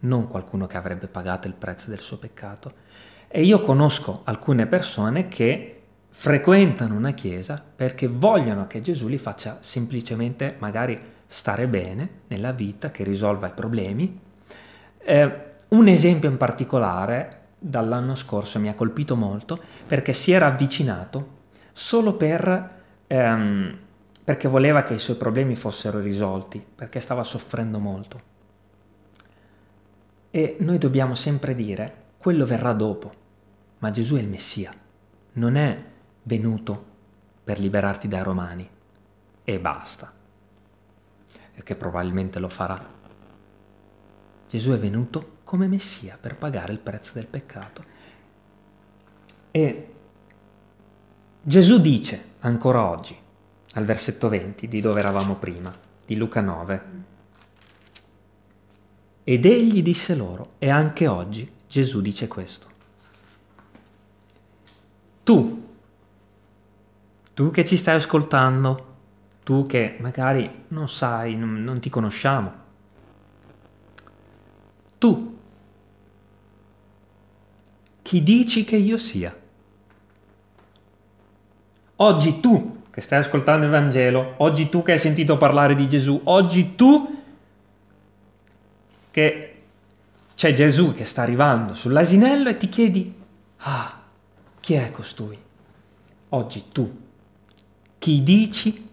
non 0.00 0.28
qualcuno 0.28 0.66
che 0.66 0.76
avrebbe 0.76 1.06
pagato 1.06 1.46
il 1.46 1.54
prezzo 1.54 1.90
del 1.90 2.00
suo 2.00 2.18
peccato. 2.18 2.72
E 3.28 3.42
io 3.42 3.60
conosco 3.60 4.22
alcune 4.24 4.66
persone 4.66 5.28
che 5.28 5.82
frequentano 6.08 6.94
una 6.94 7.12
chiesa 7.12 7.62
perché 7.74 8.06
vogliono 8.06 8.66
che 8.66 8.80
Gesù 8.80 9.08
li 9.08 9.18
faccia 9.18 9.58
semplicemente 9.60 10.56
magari 10.58 10.98
stare 11.26 11.66
bene 11.66 12.08
nella 12.28 12.52
vita, 12.52 12.90
che 12.90 13.04
risolva 13.04 13.48
i 13.48 13.52
problemi. 13.54 14.20
Eh, 14.98 15.44
un 15.68 15.88
esempio 15.88 16.30
in 16.30 16.36
particolare 16.36 17.40
dall'anno 17.58 18.14
scorso 18.14 18.58
mi 18.58 18.68
ha 18.68 18.74
colpito 18.74 19.16
molto 19.16 19.58
perché 19.86 20.12
si 20.12 20.30
era 20.30 20.46
avvicinato 20.46 21.34
solo 21.72 22.14
per 22.14 22.70
ehm, 23.06 23.78
perché 24.26 24.48
voleva 24.48 24.82
che 24.82 24.94
i 24.94 24.98
suoi 24.98 25.14
problemi 25.14 25.54
fossero 25.54 26.00
risolti, 26.00 26.60
perché 26.74 26.98
stava 26.98 27.22
soffrendo 27.22 27.78
molto. 27.78 28.20
E 30.36 30.58
noi 30.58 30.76
dobbiamo 30.76 31.14
sempre 31.14 31.54
dire, 31.54 32.08
quello 32.18 32.44
verrà 32.44 32.74
dopo, 32.74 33.10
ma 33.78 33.90
Gesù 33.90 34.16
è 34.16 34.20
il 34.20 34.28
Messia, 34.28 34.70
non 35.32 35.56
è 35.56 35.82
venuto 36.24 36.84
per 37.42 37.58
liberarti 37.58 38.06
dai 38.06 38.22
romani 38.22 38.68
e 39.42 39.58
basta, 39.58 40.12
perché 41.54 41.74
probabilmente 41.74 42.38
lo 42.38 42.50
farà. 42.50 42.86
Gesù 44.46 44.72
è 44.72 44.78
venuto 44.78 45.38
come 45.42 45.68
Messia 45.68 46.18
per 46.20 46.36
pagare 46.36 46.74
il 46.74 46.80
prezzo 46.80 47.12
del 47.14 47.28
peccato. 47.28 47.84
E 49.50 49.94
Gesù 51.40 51.80
dice 51.80 52.32
ancora 52.40 52.84
oggi, 52.84 53.16
al 53.72 53.86
versetto 53.86 54.28
20 54.28 54.68
di 54.68 54.82
dove 54.82 55.00
eravamo 55.00 55.36
prima, 55.36 55.74
di 56.04 56.14
Luca 56.14 56.42
9. 56.42 57.14
Ed 59.28 59.44
egli 59.44 59.82
disse 59.82 60.14
loro, 60.14 60.52
e 60.58 60.70
anche 60.70 61.08
oggi 61.08 61.50
Gesù 61.66 62.00
dice 62.00 62.28
questo. 62.28 62.66
Tu, 65.24 65.68
tu 67.34 67.50
che 67.50 67.64
ci 67.64 67.76
stai 67.76 67.96
ascoltando, 67.96 68.94
tu 69.42 69.66
che 69.66 69.96
magari 69.98 70.48
non 70.68 70.88
sai, 70.88 71.34
non, 71.34 71.64
non 71.64 71.80
ti 71.80 71.90
conosciamo, 71.90 72.52
tu, 74.98 75.38
chi 78.02 78.22
dici 78.22 78.62
che 78.62 78.76
io 78.76 78.96
sia? 78.96 79.36
Oggi 81.96 82.38
tu 82.38 82.82
che 82.90 83.00
stai 83.00 83.18
ascoltando 83.18 83.64
il 83.64 83.72
Vangelo, 83.72 84.34
oggi 84.36 84.68
tu 84.68 84.84
che 84.84 84.92
hai 84.92 84.98
sentito 85.00 85.36
parlare 85.36 85.74
di 85.74 85.88
Gesù, 85.88 86.20
oggi 86.22 86.76
tu 86.76 87.15
che 89.16 89.54
c'è 90.34 90.52
Gesù 90.52 90.92
che 90.92 91.06
sta 91.06 91.22
arrivando 91.22 91.72
sull'asinello 91.72 92.50
e 92.50 92.58
ti 92.58 92.68
chiedi, 92.68 93.14
ah, 93.60 94.02
chi 94.60 94.74
è 94.74 94.90
costui? 94.90 95.38
Oggi 96.28 96.64
tu, 96.70 97.00
chi 97.96 98.22
dici 98.22 98.90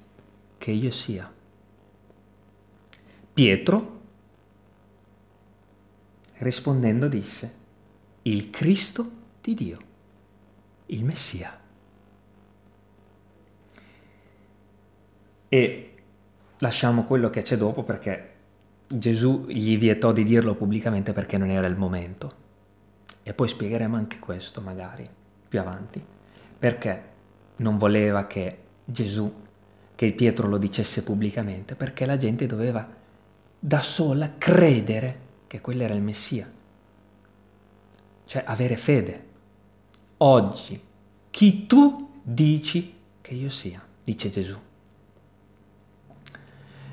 che 0.58 0.72
io 0.72 0.92
sia? 0.92 1.30
Pietro, 3.34 4.00
rispondendo, 6.38 7.10
disse, 7.10 7.56
il 8.22 8.50
Cristo 8.50 9.12
di 9.42 9.54
Dio, 9.56 9.78
il 10.86 11.04
Messia. 11.04 11.60
E 15.50 15.94
lasciamo 16.60 17.04
quello 17.04 17.30
che 17.30 17.42
c'è 17.42 17.58
dopo 17.58 17.84
perché 17.84 18.33
Gesù 18.98 19.46
gli 19.48 19.78
vietò 19.78 20.12
di 20.12 20.24
dirlo 20.24 20.54
pubblicamente 20.54 21.14
perché 21.14 21.38
non 21.38 21.50
era 21.50 21.68
il 21.68 21.76
momento. 21.76 22.41
E 23.24 23.34
poi 23.34 23.48
spiegheremo 23.48 23.96
anche 23.96 24.20
questo 24.20 24.62
magari 24.62 25.10
più 25.48 25.60
avanti. 25.60 26.04
Perché 26.60 27.12
non 27.58 27.78
voleva 27.78 28.28
che 28.28 28.58
Gesù, 28.86 29.34
che 29.96 30.12
Pietro 30.12 30.48
lo 30.48 30.58
dicesse 30.58 31.04
pubblicamente, 31.04 31.76
perché 31.76 32.06
la 32.06 32.18
gente 32.18 32.46
doveva 32.46 32.88
da 33.60 33.82
sola 33.82 34.34
credere 34.38 35.20
che 35.48 35.62
quello 35.62 35.84
era 35.84 35.94
il 35.94 36.02
Messia. 36.02 36.52
Cioè 38.26 38.44
avere 38.46 38.78
fede. 38.78 39.26
Oggi, 40.18 40.82
chi 41.30 41.66
tu 41.66 42.20
dici 42.22 42.94
che 43.22 43.34
io 43.34 43.50
sia, 43.50 43.82
dice 44.04 44.30
Gesù. 44.30 44.58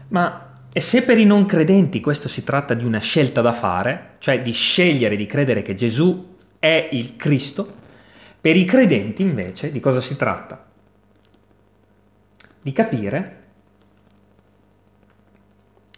Ma 0.08 0.49
e 0.72 0.80
se 0.80 1.02
per 1.02 1.18
i 1.18 1.24
non 1.24 1.46
credenti 1.46 2.00
questo 2.00 2.28
si 2.28 2.44
tratta 2.44 2.74
di 2.74 2.84
una 2.84 3.00
scelta 3.00 3.40
da 3.40 3.52
fare, 3.52 4.16
cioè 4.18 4.40
di 4.40 4.52
scegliere 4.52 5.16
di 5.16 5.26
credere 5.26 5.62
che 5.62 5.74
Gesù 5.74 6.36
è 6.60 6.88
il 6.92 7.16
Cristo, 7.16 7.78
per 8.40 8.56
i 8.56 8.64
credenti 8.64 9.22
invece 9.22 9.72
di 9.72 9.80
cosa 9.80 10.00
si 10.00 10.16
tratta? 10.16 10.68
Di 12.62 12.72
capire 12.72 13.38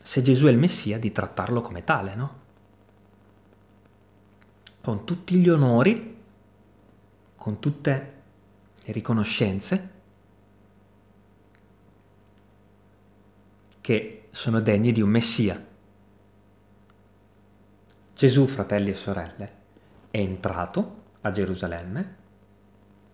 se 0.03 0.23
Gesù 0.23 0.47
è 0.47 0.51
il 0.51 0.59
Messia, 0.59 0.99
di 0.99 1.13
trattarlo 1.13 1.61
come 1.61 1.85
tale, 1.85 2.15
no? 2.15 2.41
Con 4.81 5.05
tutti 5.05 5.37
gli 5.37 5.49
onori, 5.49 6.17
con 7.37 7.59
tutte 7.61 8.13
le 8.85 8.93
riconoscenze 8.93 9.91
che 13.81 14.22
sono 14.33 14.61
degni 14.61 14.93
di 14.93 15.03
un 15.03 15.11
Messia. 15.11 15.63
Gesù, 18.15 18.47
fratelli 18.47 18.91
e 18.91 18.95
sorelle, 18.95 19.53
è 20.11 20.19
entrato 20.19 21.01
a 21.21 21.31
Gerusalemme 21.31 22.17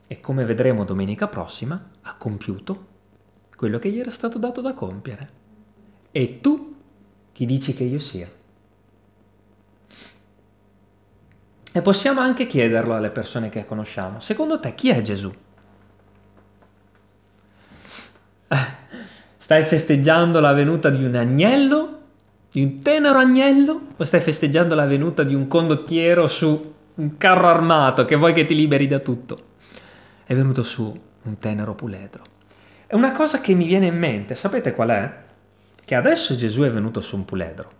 e 0.07 0.21
come 0.21 0.45
vedremo 0.45 0.85
domenica 0.85 1.27
prossima 1.27 1.91
ha 2.03 2.15
compiuto 2.15 2.87
quello 3.57 3.81
che 3.81 3.91
gli 3.91 3.99
era 3.99 4.13
stato 4.13 4.39
dato 4.39 4.61
da 4.61 4.73
compiere. 4.75 5.29
E 6.13 6.41
tu 6.41 6.77
chi 7.33 7.45
dici 7.45 7.75
che 7.75 7.83
io 7.85 7.99
sia? 7.99 8.31
E 11.73 11.83
possiamo 11.83 12.21
anche 12.21 12.47
chiederlo 12.47 12.95
alle 12.95 13.11
persone 13.11 13.49
che 13.49 13.65
conosciamo. 13.65 14.21
Secondo 14.21 14.61
te 14.61 14.75
chi 14.77 14.91
è 14.91 15.03
Gesù? 15.03 15.33
Stai 19.49 19.65
festeggiando 19.65 20.41
la 20.41 20.53
venuta 20.53 20.91
di 20.91 21.03
un 21.03 21.15
agnello? 21.15 22.01
Di 22.53 22.63
un 22.63 22.83
tenero 22.83 23.19
agnello? 23.19 23.81
O 23.97 24.05
stai 24.05 24.21
festeggiando 24.21 24.75
la 24.75 24.85
venuta 24.85 25.23
di 25.23 25.33
un 25.33 25.49
condottiero 25.49 26.27
su 26.27 26.75
un 26.95 27.17
carro 27.17 27.49
armato 27.49 28.05
che 28.05 28.15
vuoi 28.17 28.35
che 28.35 28.45
ti 28.45 28.55
liberi 28.55 28.87
da 28.87 28.99
tutto? 28.99 29.45
È 30.25 30.35
venuto 30.35 30.63
su 30.63 30.95
un 31.23 31.39
tenero 31.39 31.75
puledro. 31.75 32.25
E 32.87 32.95
una 32.95 33.11
cosa 33.13 33.41
che 33.41 33.55
mi 33.55 33.65
viene 33.65 33.87
in 33.87 33.97
mente, 33.97 34.35
sapete 34.35 34.75
qual 34.75 34.91
è? 34.91 35.13
Che 35.83 35.95
adesso 35.95 36.37
Gesù 36.37 36.61
è 36.61 36.71
venuto 36.71 37.01
su 37.01 37.17
un 37.17 37.25
puledro. 37.25 37.71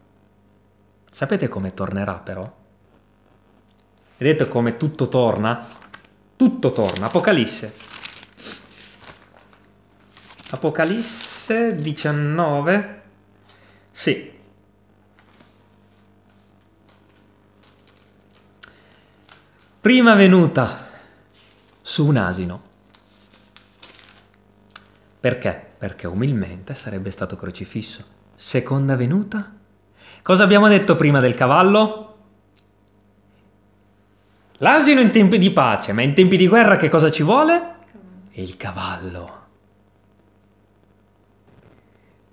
Sapete 1.11 1.49
come 1.49 1.75
tornerà 1.75 2.15
però? 2.15 2.51
Vedete 4.17 4.49
come 4.49 4.79
tutto 4.79 5.09
torna? 5.09 5.67
Tutto 6.35 6.71
torna. 6.71 7.05
Apocalisse. 7.05 7.98
Apocalisse 10.51 11.77
19. 11.77 13.03
Sì. 13.91 14.33
Prima 19.81 20.15
venuta 20.15 20.89
su 21.83 22.07
un 22.07 22.17
asino. 22.17 22.63
Perché? 25.21 25.67
Perché 25.79 26.07
umilmente 26.07 26.75
sarebbe 26.75 27.11
stato 27.11 27.37
crocifisso. 27.37 28.05
Seconda 28.35 28.97
venuta? 28.97 29.55
Cosa 30.23 30.45
abbiamo 30.45 30.69
detto 30.69 30.97
prima 30.97 31.21
del 31.21 31.35
cavallo? 31.35 32.17
L'asino 34.59 35.01
in 35.01 35.11
tempi 35.11 35.39
di 35.39 35.51
pace, 35.51 35.93
ma 35.93 36.03
in 36.03 36.15
tempi 36.15 36.37
di 36.37 36.49
guerra 36.49 36.77
che 36.77 36.89
cosa 36.89 37.11
ci 37.11 37.23
vuole? 37.23 37.75
Il 38.33 38.57
cavallo. 38.57 39.38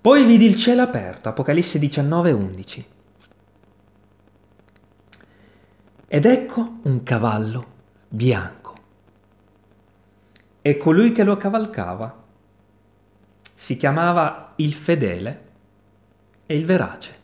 Poi 0.06 0.24
vidi 0.24 0.46
il 0.46 0.54
cielo 0.54 0.82
aperto, 0.82 1.28
Apocalisse 1.28 1.80
19, 1.80 2.30
11. 2.30 2.86
Ed 6.06 6.24
ecco 6.24 6.78
un 6.82 7.02
cavallo 7.02 7.66
bianco. 8.08 8.74
E 10.62 10.76
colui 10.76 11.10
che 11.10 11.24
lo 11.24 11.36
cavalcava 11.36 12.22
si 13.52 13.76
chiamava 13.76 14.52
il 14.58 14.74
fedele 14.74 15.42
e 16.46 16.56
il 16.56 16.64
verace. 16.64 17.14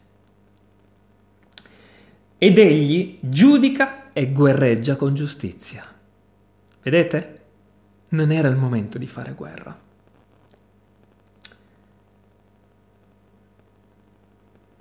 Ed 2.37 2.59
egli 2.59 3.19
giudica 3.21 4.13
e 4.13 4.33
guerreggia 4.33 4.97
con 4.97 5.15
giustizia. 5.15 5.85
Vedete? 6.83 7.43
Non 8.09 8.33
era 8.33 8.49
il 8.49 8.57
momento 8.57 8.99
di 8.99 9.07
fare 9.07 9.35
guerra. 9.35 9.91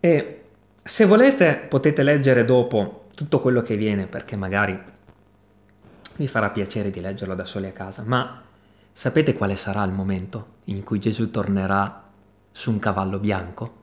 E 0.04 0.44
se 0.82 1.06
volete 1.06 1.56
potete 1.70 2.02
leggere 2.02 2.44
dopo 2.44 3.10
tutto 3.14 3.40
quello 3.40 3.62
che 3.62 3.76
viene 3.76 4.08
perché 4.08 4.36
magari 4.36 4.78
vi 6.16 6.28
farà 6.28 6.50
piacere 6.50 6.90
di 6.90 7.00
leggerlo 7.00 7.36
da 7.36 7.46
soli 7.46 7.68
a 7.68 7.72
casa, 7.72 8.02
ma 8.04 8.42
sapete 8.92 9.36
quale 9.36 9.56
sarà 9.56 9.84
il 9.84 9.92
momento 9.92 10.60
in 10.66 10.84
cui 10.84 11.00
Gesù 11.00 11.30
tornerà 11.30 12.10
su 12.52 12.72
un 12.72 12.80
cavallo 12.80 13.20
bianco 13.20 13.80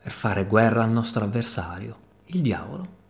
per 0.00 0.12
fare 0.12 0.46
guerra 0.46 0.84
al 0.84 0.90
nostro 0.90 1.24
avversario, 1.24 1.96
il 2.26 2.40
diavolo? 2.40 3.00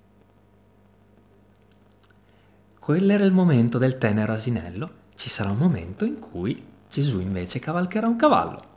Quello 2.79 3.13
era 3.13 3.25
il 3.25 3.33
momento 3.33 3.77
del 3.77 3.99
tenero 3.99 4.33
asinello, 4.33 4.91
ci 5.15 5.29
sarà 5.29 5.51
un 5.51 5.59
momento 5.59 6.07
in 6.07 6.19
cui 6.19 6.65
Gesù 6.89 7.21
invece 7.21 7.59
cavalcherà 7.59 8.07
un 8.07 8.17
cavallo. 8.17 8.71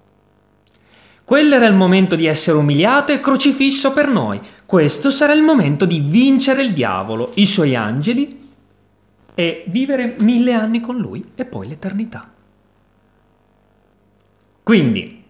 Quello 1.26 1.56
era 1.56 1.66
il 1.66 1.74
momento 1.74 2.16
di 2.16 2.28
essere 2.28 2.56
umiliato 2.56 3.12
e 3.12 3.20
crocifisso 3.20 3.94
per 3.94 4.08
noi. 4.08 4.40
Questo 4.64 5.10
sarà 5.10 5.34
il 5.34 5.42
momento 5.42 5.86
di 5.86 6.00
vincere 6.00 6.62
il 6.62 6.72
diavolo, 6.72 7.32
i 7.34 7.48
suoi 7.48 7.76
angeli 7.76 8.40
e 9.34 9.64
vivere 9.68 10.18
mille 10.20 10.54
anni 10.54 10.82
con 10.82 10.98
lui 10.98 11.32
e 11.34 11.46
poi 11.46 11.68
l'eternità. 11.68 12.32
Quindi, 14.62 15.24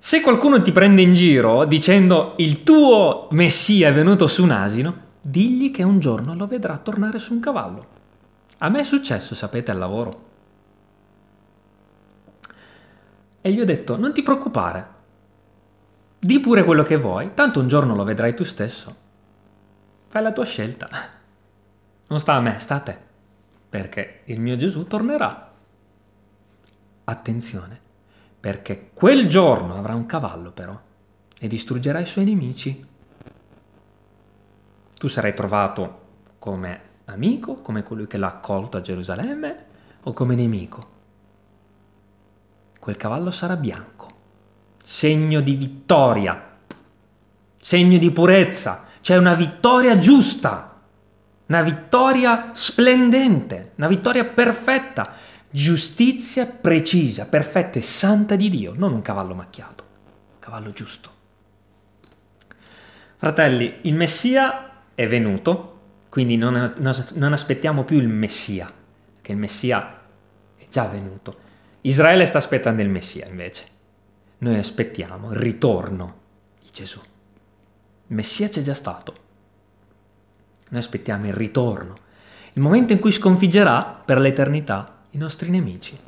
se 0.00 0.20
qualcuno 0.20 0.60
ti 0.60 0.72
prende 0.72 1.02
in 1.02 1.12
giro 1.12 1.64
dicendo 1.64 2.34
il 2.38 2.64
tuo 2.64 3.28
Messia 3.30 3.88
è 3.88 3.92
venuto 3.92 4.26
su 4.26 4.42
un 4.42 4.50
asino, 4.50 4.96
digli 5.20 5.70
che 5.70 5.84
un 5.84 6.00
giorno 6.00 6.34
lo 6.34 6.48
vedrà 6.48 6.76
tornare 6.78 7.20
su 7.20 7.32
un 7.32 7.38
cavallo. 7.38 7.86
A 8.58 8.68
me 8.68 8.80
è 8.80 8.84
successo, 8.84 9.36
sapete, 9.36 9.70
al 9.70 9.78
lavoro. 9.78 10.30
E 13.42 13.52
gli 13.52 13.60
ho 13.60 13.64
detto, 13.64 13.98
non 13.98 14.14
ti 14.14 14.22
preoccupare, 14.22 14.86
di 16.18 16.40
pure 16.40 16.64
quello 16.64 16.82
che 16.84 16.96
vuoi, 16.96 17.34
tanto 17.34 17.60
un 17.60 17.68
giorno 17.68 17.94
lo 17.94 18.04
vedrai 18.04 18.34
tu 18.34 18.44
stesso. 18.44 18.96
Fai 20.08 20.22
la 20.22 20.32
tua 20.32 20.44
scelta. 20.44 20.88
Non 22.12 22.20
sta 22.20 22.34
a 22.34 22.40
me, 22.40 22.58
sta 22.58 22.74
a 22.74 22.80
te, 22.80 22.94
perché 23.70 24.20
il 24.24 24.38
mio 24.38 24.54
Gesù 24.56 24.86
tornerà. 24.86 25.50
Attenzione, 27.04 27.80
perché 28.38 28.90
quel 28.92 29.26
giorno 29.28 29.76
avrà 29.76 29.94
un 29.94 30.04
cavallo 30.04 30.50
però 30.50 30.78
e 31.38 31.48
distruggerà 31.48 32.00
i 32.00 32.06
suoi 32.06 32.26
nemici 32.26 32.86
tu 35.02 35.08
sarai 35.08 35.34
trovato 35.34 36.00
come 36.38 36.80
amico, 37.06 37.56
come 37.56 37.82
colui 37.82 38.06
che 38.06 38.18
l'ha 38.18 38.28
accolto 38.28 38.76
a 38.76 38.80
Gerusalemme 38.80 39.64
o 40.04 40.12
come 40.12 40.36
nemico. 40.36 40.91
Quel 42.82 42.96
cavallo 42.96 43.30
sarà 43.30 43.54
bianco, 43.54 44.10
segno 44.82 45.40
di 45.40 45.54
vittoria, 45.54 46.56
segno 47.56 47.96
di 47.96 48.10
purezza, 48.10 48.86
c'è 49.00 49.16
una 49.16 49.34
vittoria 49.34 49.98
giusta, 49.98 50.80
una 51.46 51.62
vittoria 51.62 52.50
splendente, 52.54 53.74
una 53.76 53.86
vittoria 53.86 54.24
perfetta, 54.24 55.12
giustizia 55.48 56.44
precisa, 56.44 57.26
perfetta 57.26 57.78
e 57.78 57.82
santa 57.82 58.34
di 58.34 58.50
Dio, 58.50 58.72
non 58.74 58.92
un 58.92 59.02
cavallo 59.02 59.36
macchiato, 59.36 59.84
un 60.32 60.38
cavallo 60.40 60.72
giusto. 60.72 61.10
Fratelli, 63.16 63.78
il 63.82 63.94
Messia 63.94 64.70
è 64.96 65.06
venuto, 65.06 65.82
quindi 66.08 66.36
non, 66.36 66.74
non 67.12 67.32
aspettiamo 67.32 67.84
più 67.84 67.98
il 67.98 68.08
Messia, 68.08 68.68
che 69.20 69.30
il 69.30 69.38
Messia 69.38 70.00
è 70.56 70.66
già 70.68 70.86
venuto. 70.86 71.41
Israele 71.82 72.26
sta 72.26 72.38
aspettando 72.38 72.82
il 72.82 72.88
Messia 72.88 73.26
invece. 73.26 73.64
Noi 74.38 74.56
aspettiamo 74.56 75.32
il 75.32 75.38
ritorno 75.38 76.14
di 76.60 76.68
Gesù. 76.72 77.00
Il 77.00 78.14
Messia 78.14 78.48
c'è 78.48 78.62
già 78.62 78.74
stato. 78.74 79.14
Noi 80.68 80.80
aspettiamo 80.80 81.26
il 81.26 81.34
ritorno, 81.34 81.96
il 82.52 82.62
momento 82.62 82.92
in 82.92 82.98
cui 82.98 83.10
sconfiggerà 83.10 84.02
per 84.04 84.18
l'eternità 84.18 85.00
i 85.10 85.18
nostri 85.18 85.50
nemici. 85.50 85.98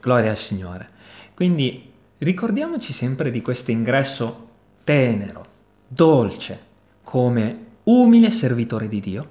Gloria 0.00 0.30
al 0.30 0.36
Signore. 0.36 0.88
Quindi 1.34 1.92
ricordiamoci 2.18 2.92
sempre 2.92 3.30
di 3.30 3.42
questo 3.42 3.70
ingresso 3.70 4.48
tenero, 4.84 5.46
dolce, 5.86 6.68
come 7.02 7.66
umile 7.84 8.30
servitore 8.30 8.88
di 8.88 9.00
Dio 9.00 9.28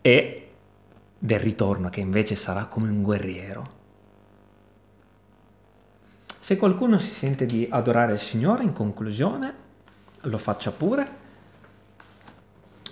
e 0.00 0.50
del 1.18 1.40
ritorno 1.40 1.88
che 1.88 2.00
invece 2.00 2.34
sarà 2.36 2.66
come 2.66 2.88
un 2.88 3.02
guerriero. 3.02 3.75
Se 6.46 6.56
qualcuno 6.56 7.00
si 7.00 7.12
sente 7.12 7.44
di 7.44 7.66
adorare 7.68 8.12
il 8.12 8.20
Signore 8.20 8.62
in 8.62 8.72
conclusione, 8.72 9.52
lo 10.20 10.38
faccia 10.38 10.70
pure. 10.70 11.08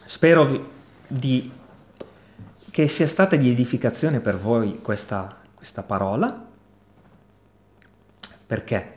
Spero 0.07 0.45
vi, 0.45 0.65
di, 1.07 1.53
che 2.69 2.89
sia 2.89 3.07
stata 3.07 3.37
di 3.37 3.49
edificazione 3.49 4.19
per 4.19 4.41
voi 4.41 4.81
questa, 4.83 5.37
questa 5.55 5.85
parola. 5.85 6.47
Perché? 8.45 8.97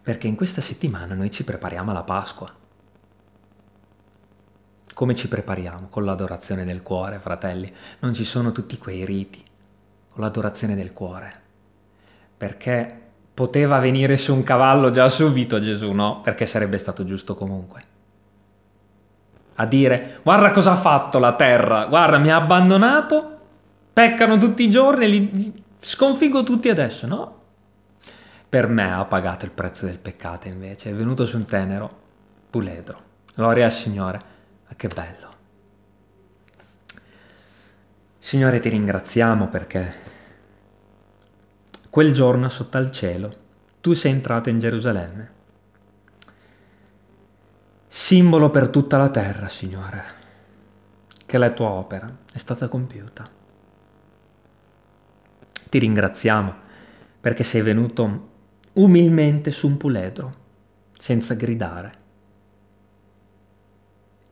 Perché 0.00 0.26
in 0.26 0.36
questa 0.36 0.62
settimana 0.62 1.12
noi 1.12 1.30
ci 1.30 1.44
prepariamo 1.44 1.90
alla 1.90 2.02
Pasqua. 2.02 2.50
Come 4.94 5.14
ci 5.14 5.28
prepariamo? 5.28 5.88
Con 5.88 6.06
l'adorazione 6.06 6.64
del 6.64 6.80
cuore, 6.80 7.18
fratelli. 7.18 7.70
Non 7.98 8.14
ci 8.14 8.24
sono 8.24 8.52
tutti 8.52 8.78
quei 8.78 9.04
riti, 9.04 9.44
con 10.08 10.22
l'adorazione 10.22 10.74
del 10.74 10.94
cuore. 10.94 11.40
Perché 12.38 13.01
poteva 13.34 13.78
venire 13.78 14.16
su 14.16 14.34
un 14.34 14.42
cavallo 14.42 14.90
già 14.90 15.08
subito 15.08 15.60
Gesù, 15.60 15.92
no? 15.92 16.20
Perché 16.20 16.46
sarebbe 16.46 16.78
stato 16.78 17.04
giusto 17.04 17.34
comunque. 17.34 17.84
A 19.54 19.66
dire, 19.66 20.20
guarda 20.22 20.50
cosa 20.50 20.72
ha 20.72 20.76
fatto 20.76 21.18
la 21.18 21.34
terra, 21.34 21.86
guarda 21.86 22.18
mi 22.18 22.30
ha 22.30 22.36
abbandonato, 22.36 23.38
peccano 23.92 24.38
tutti 24.38 24.64
i 24.64 24.70
giorni, 24.70 25.08
li 25.08 25.62
sconfiggo 25.80 26.42
tutti 26.42 26.68
adesso, 26.68 27.06
no? 27.06 27.40
Per 28.48 28.68
me 28.68 28.92
ha 28.92 29.04
pagato 29.04 29.44
il 29.44 29.50
prezzo 29.50 29.86
del 29.86 29.98
peccato 29.98 30.48
invece, 30.48 30.90
è 30.90 30.94
venuto 30.94 31.24
su 31.24 31.36
un 31.36 31.44
tenero 31.44 32.00
puledro. 32.50 33.10
Gloria 33.34 33.64
al 33.64 33.72
Signore. 33.72 34.22
Ma 34.68 34.74
che 34.76 34.88
bello. 34.88 35.30
Signore, 38.18 38.60
ti 38.60 38.68
ringraziamo 38.68 39.48
perché 39.48 39.94
quel 41.92 42.14
giorno 42.14 42.48
sotto 42.48 42.78
al 42.78 42.90
cielo 42.90 43.36
tu 43.82 43.92
sei 43.92 44.12
entrato 44.12 44.48
in 44.48 44.58
Gerusalemme. 44.58 45.30
Simbolo 47.86 48.48
per 48.48 48.70
tutta 48.70 48.96
la 48.96 49.10
terra, 49.10 49.50
Signore, 49.50 50.02
che 51.26 51.36
la 51.36 51.50
tua 51.50 51.68
opera 51.68 52.10
è 52.32 52.38
stata 52.38 52.66
compiuta. 52.68 53.28
Ti 55.68 55.78
ringraziamo 55.78 56.54
perché 57.20 57.44
sei 57.44 57.60
venuto 57.60 58.28
umilmente 58.72 59.50
su 59.50 59.66
un 59.66 59.76
puledro, 59.76 60.34
senza 60.96 61.34
gridare. 61.34 61.94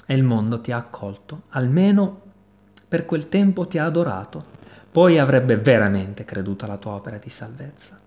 E 0.06 0.14
il 0.14 0.22
mondo 0.22 0.62
ti 0.62 0.72
ha 0.72 0.78
accolto, 0.78 1.42
almeno 1.50 2.22
per 2.88 3.04
quel 3.04 3.28
tempo 3.28 3.66
ti 3.66 3.76
ha 3.76 3.84
adorato, 3.84 4.49
poi 4.90 5.18
avrebbe 5.18 5.56
veramente 5.56 6.24
creduto 6.24 6.64
alla 6.64 6.76
tua 6.76 6.92
opera 6.92 7.18
di 7.18 7.30
salvezza. 7.30 7.98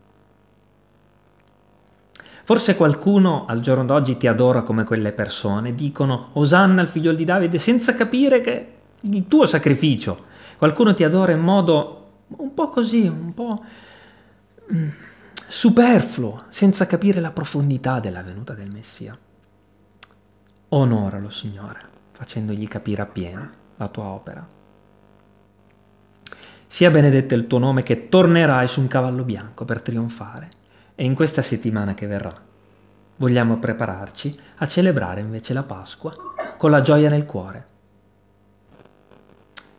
Forse 2.45 2.75
qualcuno 2.75 3.45
al 3.45 3.61
giorno 3.61 3.85
d'oggi 3.85 4.17
ti 4.17 4.27
adora 4.27 4.63
come 4.63 4.83
quelle 4.83 5.13
persone, 5.13 5.73
dicono 5.73 6.31
Osanna 6.33 6.81
il 6.81 6.89
figlio 6.89 7.13
di 7.13 7.23
Davide 7.23 7.57
senza 7.57 7.95
capire 7.95 8.41
che 8.41 8.73
il 8.99 9.27
tuo 9.29 9.45
sacrificio. 9.45 10.25
Qualcuno 10.57 10.93
ti 10.93 11.05
adora 11.05 11.31
in 11.31 11.39
modo 11.39 11.99
un 12.27 12.53
po' 12.53 12.67
così, 12.67 13.07
un 13.07 13.33
po' 13.33 13.63
mm, 14.73 14.89
superfluo, 15.35 16.43
senza 16.49 16.85
capire 16.85 17.21
la 17.21 17.31
profondità 17.31 18.01
della 18.01 18.21
venuta 18.21 18.53
del 18.53 18.69
Messia. 18.69 19.17
Onoralo, 20.69 21.29
Signore, 21.29 21.79
facendogli 22.11 22.67
capire 22.67 23.03
appieno 23.03 23.49
la 23.77 23.87
tua 23.87 24.05
opera. 24.05 24.45
Sia 26.73 26.89
benedetto 26.89 27.35
il 27.35 27.45
tuo 27.45 27.59
nome 27.59 27.83
che 27.83 28.09
tornerai 28.09 28.67
su 28.67 28.81
un 28.81 28.87
cavallo 28.87 29.23
bianco 29.23 29.63
per 29.63 29.83
trionfare. 29.83 30.49
E 30.95 31.05
in 31.05 31.13
questa 31.13 31.43
settimana 31.43 31.93
che 31.93 32.07
verrà 32.07 32.35
vogliamo 33.17 33.57
prepararci 33.57 34.35
a 34.55 34.65
celebrare 34.65 35.21
invece 35.21 35.53
la 35.53 35.61
Pasqua 35.61 36.15
con 36.57 36.71
la 36.71 36.81
gioia 36.81 37.09
nel 37.09 37.27
cuore, 37.27 37.67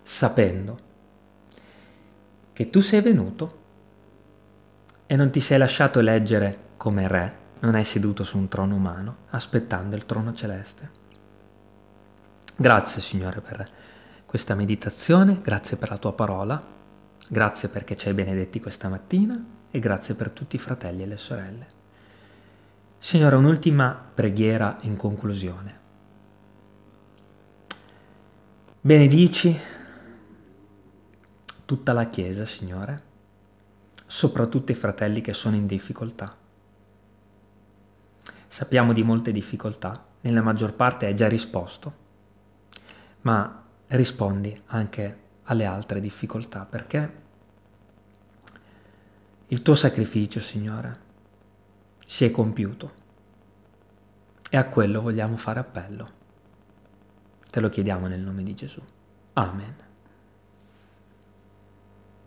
sapendo 0.04 0.78
che 2.52 2.70
tu 2.70 2.80
sei 2.80 3.00
venuto 3.00 3.58
e 5.06 5.16
non 5.16 5.30
ti 5.30 5.40
sei 5.40 5.58
lasciato 5.58 5.98
eleggere 5.98 6.58
come 6.76 7.08
re, 7.08 7.36
non 7.58 7.74
hai 7.74 7.84
seduto 7.84 8.22
su 8.22 8.38
un 8.38 8.46
trono 8.46 8.76
umano, 8.76 9.16
aspettando 9.30 9.96
il 9.96 10.06
trono 10.06 10.32
celeste. 10.32 10.90
Grazie 12.54 13.02
Signore 13.02 13.40
per 13.40 13.68
questa 14.24 14.54
meditazione, 14.54 15.40
grazie 15.42 15.76
per 15.76 15.90
la 15.90 15.98
tua 15.98 16.12
parola, 16.12 16.82
grazie 17.34 17.68
perché 17.68 17.96
ci 17.96 18.06
hai 18.06 18.14
benedetti 18.14 18.60
questa 18.60 18.88
mattina 18.88 19.44
e 19.68 19.78
grazie 19.80 20.14
per 20.14 20.30
tutti 20.30 20.54
i 20.54 20.60
fratelli 20.60 21.02
e 21.02 21.06
le 21.06 21.16
sorelle. 21.16 21.66
Signore, 22.96 23.34
un'ultima 23.34 24.00
preghiera 24.14 24.76
in 24.82 24.96
conclusione. 24.96 25.80
Benedici 28.80 29.58
tutta 31.64 31.92
la 31.92 32.08
Chiesa, 32.08 32.44
Signore, 32.46 33.02
soprattutto 34.06 34.70
i 34.70 34.76
fratelli 34.76 35.20
che 35.20 35.32
sono 35.32 35.56
in 35.56 35.66
difficoltà. 35.66 36.36
Sappiamo 38.46 38.92
di 38.92 39.02
molte 39.02 39.32
difficoltà, 39.32 40.06
nella 40.20 40.40
maggior 40.40 40.74
parte 40.74 41.06
hai 41.06 41.16
già 41.16 41.26
risposto, 41.26 41.94
ma 43.22 43.64
rispondi 43.88 44.62
anche 44.66 45.22
alle 45.44 45.64
altre 45.64 45.98
difficoltà 45.98 46.64
perché 46.64 47.22
il 49.54 49.62
tuo 49.62 49.76
sacrificio, 49.76 50.40
Signore, 50.40 50.98
si 52.04 52.24
è 52.24 52.32
compiuto 52.32 52.92
e 54.50 54.56
a 54.56 54.66
quello 54.66 55.00
vogliamo 55.00 55.36
fare 55.36 55.60
appello. 55.60 56.10
Te 57.52 57.60
lo 57.60 57.68
chiediamo 57.68 58.08
nel 58.08 58.20
nome 58.20 58.42
di 58.42 58.52
Gesù. 58.52 58.82
Amen. 59.34 59.83